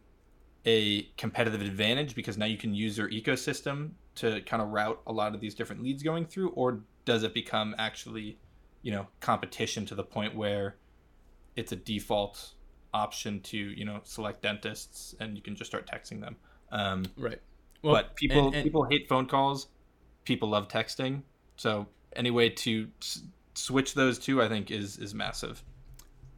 [0.65, 5.13] a competitive advantage because now you can use their ecosystem to kind of route a
[5.13, 8.39] lot of these different leads going through or does it become actually
[8.83, 10.77] you know competition to the point where
[11.59, 12.37] it's a default
[12.95, 16.37] option to you know select dentists and you can just start texting them.
[16.73, 17.41] Um, right.
[17.83, 19.69] Well but people and- and- people hate phone calls.
[20.25, 21.23] People love texting.
[21.57, 23.23] So any way to s-
[23.55, 25.63] switch those two i think is is massive.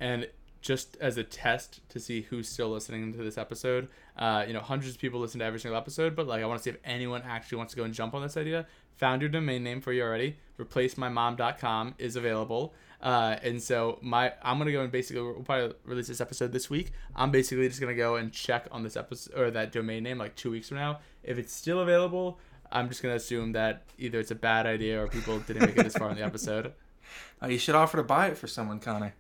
[0.00, 0.28] And
[0.62, 4.60] just as a test to see who's still listening to this episode uh, you know
[4.60, 6.76] hundreds of people listen to every single episode but like i want to see if
[6.84, 8.66] anyone actually wants to go and jump on this idea.
[8.96, 10.36] Found your domain name for you already.
[10.58, 16.08] Replacemymom.com is available uh, and so my i'm gonna go and basically we'll probably release
[16.08, 19.50] this episode this week i'm basically just gonna go and check on this episode or
[19.50, 22.38] that domain name like two weeks from now if it's still available
[22.70, 25.84] i'm just gonna assume that either it's a bad idea or people didn't make it
[25.84, 26.72] this far in the episode
[27.42, 29.14] oh, you should offer to buy it for someone connor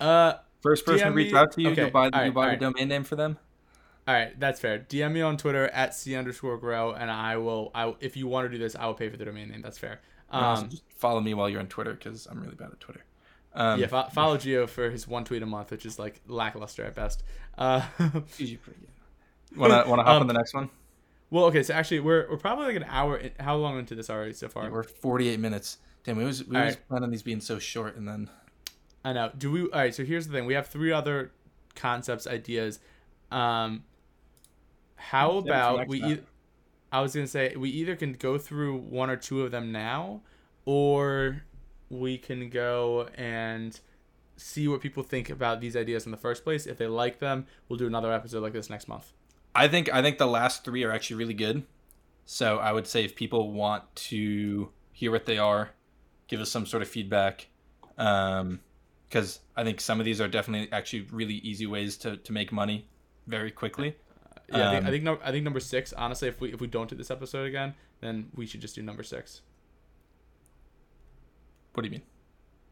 [0.00, 2.32] uh first person to reach me- out to you okay, you'll buy, all right, you
[2.32, 3.36] buy all the domain name for them
[4.08, 4.78] All right, that's fair.
[4.78, 7.70] DM me on Twitter at c underscore grow, and I will.
[7.74, 9.62] I if you want to do this, I will pay for the domain name.
[9.62, 10.00] That's fair.
[10.30, 13.04] Um, just follow me while you're on twitter because i'm really bad at twitter
[13.52, 16.84] um, yeah, fo- follow Gio for his one tweet a month, which is like lackluster
[16.84, 17.24] at best.
[17.58, 17.82] Uh,
[19.56, 20.70] wanna wanna hop Um, on the next one
[21.30, 23.16] well, okay, so actually, we're we're probably like an hour.
[23.16, 24.68] In, how long into this already so far?
[24.70, 26.88] we're 48 minutes damn we was we All was right.
[26.88, 28.28] planning on these being so short and then
[29.04, 29.30] I know.
[29.36, 29.62] Do we?
[29.62, 29.94] All right.
[29.94, 30.44] So here's the thing.
[30.46, 31.30] We have three other
[31.74, 32.80] concepts, ideas.
[33.30, 33.84] Um,
[34.96, 36.02] how about we?
[36.04, 36.18] E-
[36.92, 40.22] I was gonna say we either can go through one or two of them now,
[40.64, 41.42] or
[41.88, 43.78] we can go and
[44.36, 46.66] see what people think about these ideas in the first place.
[46.66, 49.12] If they like them, we'll do another episode like this next month.
[49.54, 51.64] I think I think the last three are actually really good.
[52.24, 55.70] So I would say if people want to hear what they are,
[56.28, 57.48] give us some sort of feedback,
[57.98, 58.60] um,
[59.08, 62.52] because I think some of these are definitely actually really easy ways to, to make
[62.52, 62.86] money
[63.26, 63.96] very quickly.
[64.50, 65.92] Yeah, I think, I Um, think no, I think number six.
[65.92, 68.82] Honestly, if we if we don't do this episode again, then we should just do
[68.82, 69.42] number six.
[71.74, 72.02] What do you mean?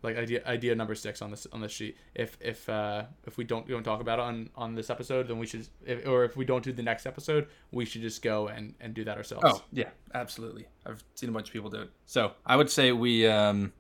[0.03, 1.97] like idea idea number six on this on this sheet.
[2.15, 5.39] If if uh if we don't don't talk about it on on this episode, then
[5.39, 8.47] we should if, or if we don't do the next episode, we should just go
[8.49, 9.45] and and do that ourselves.
[9.47, 10.67] Oh yeah, absolutely.
[10.87, 11.91] I've seen a bunch of people do it.
[12.07, 13.73] So I would say we, um,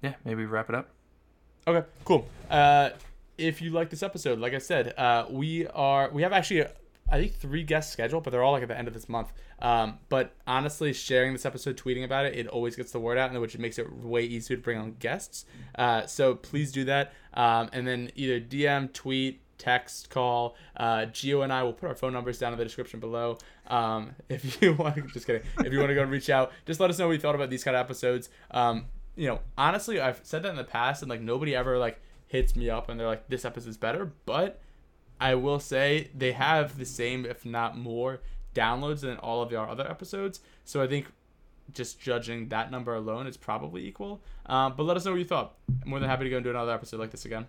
[0.00, 0.90] yeah, maybe wrap it up.
[1.66, 2.28] Okay, cool.
[2.48, 2.90] Uh,
[3.40, 6.64] if you like this episode, like I said, uh, we are we have actually
[7.10, 9.32] I think three guests scheduled, but they're all like at the end of this month.
[9.58, 13.32] Um, but honestly, sharing this episode, tweeting about it, it always gets the word out,
[13.40, 15.44] which makes it way easier to bring on guests.
[15.74, 20.56] Uh, so please do that, um, and then either DM, tweet, text, call.
[20.76, 23.38] Uh, Gio and I will put our phone numbers down in the description below.
[23.66, 25.42] Um, if you want, just kidding.
[25.58, 27.34] If you want to go and reach out, just let us know what you thought
[27.34, 28.28] about these kind of episodes.
[28.52, 28.86] Um,
[29.16, 32.00] you know, honestly, I've said that in the past, and like nobody ever like
[32.30, 34.60] hits me up and they're like, "This episode's better," but
[35.20, 38.20] I will say they have the same, if not more,
[38.54, 40.40] downloads than all of our other episodes.
[40.64, 41.06] So I think
[41.72, 44.22] just judging that number alone, it's probably equal.
[44.46, 45.56] Um, but let us know what you thought.
[45.82, 47.46] I'm more than happy to go and do another episode like this again.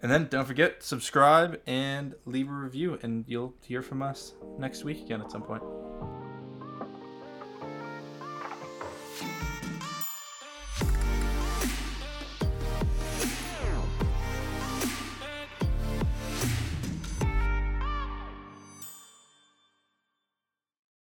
[0.00, 4.84] And then don't forget subscribe and leave a review, and you'll hear from us next
[4.84, 5.62] week again at some point.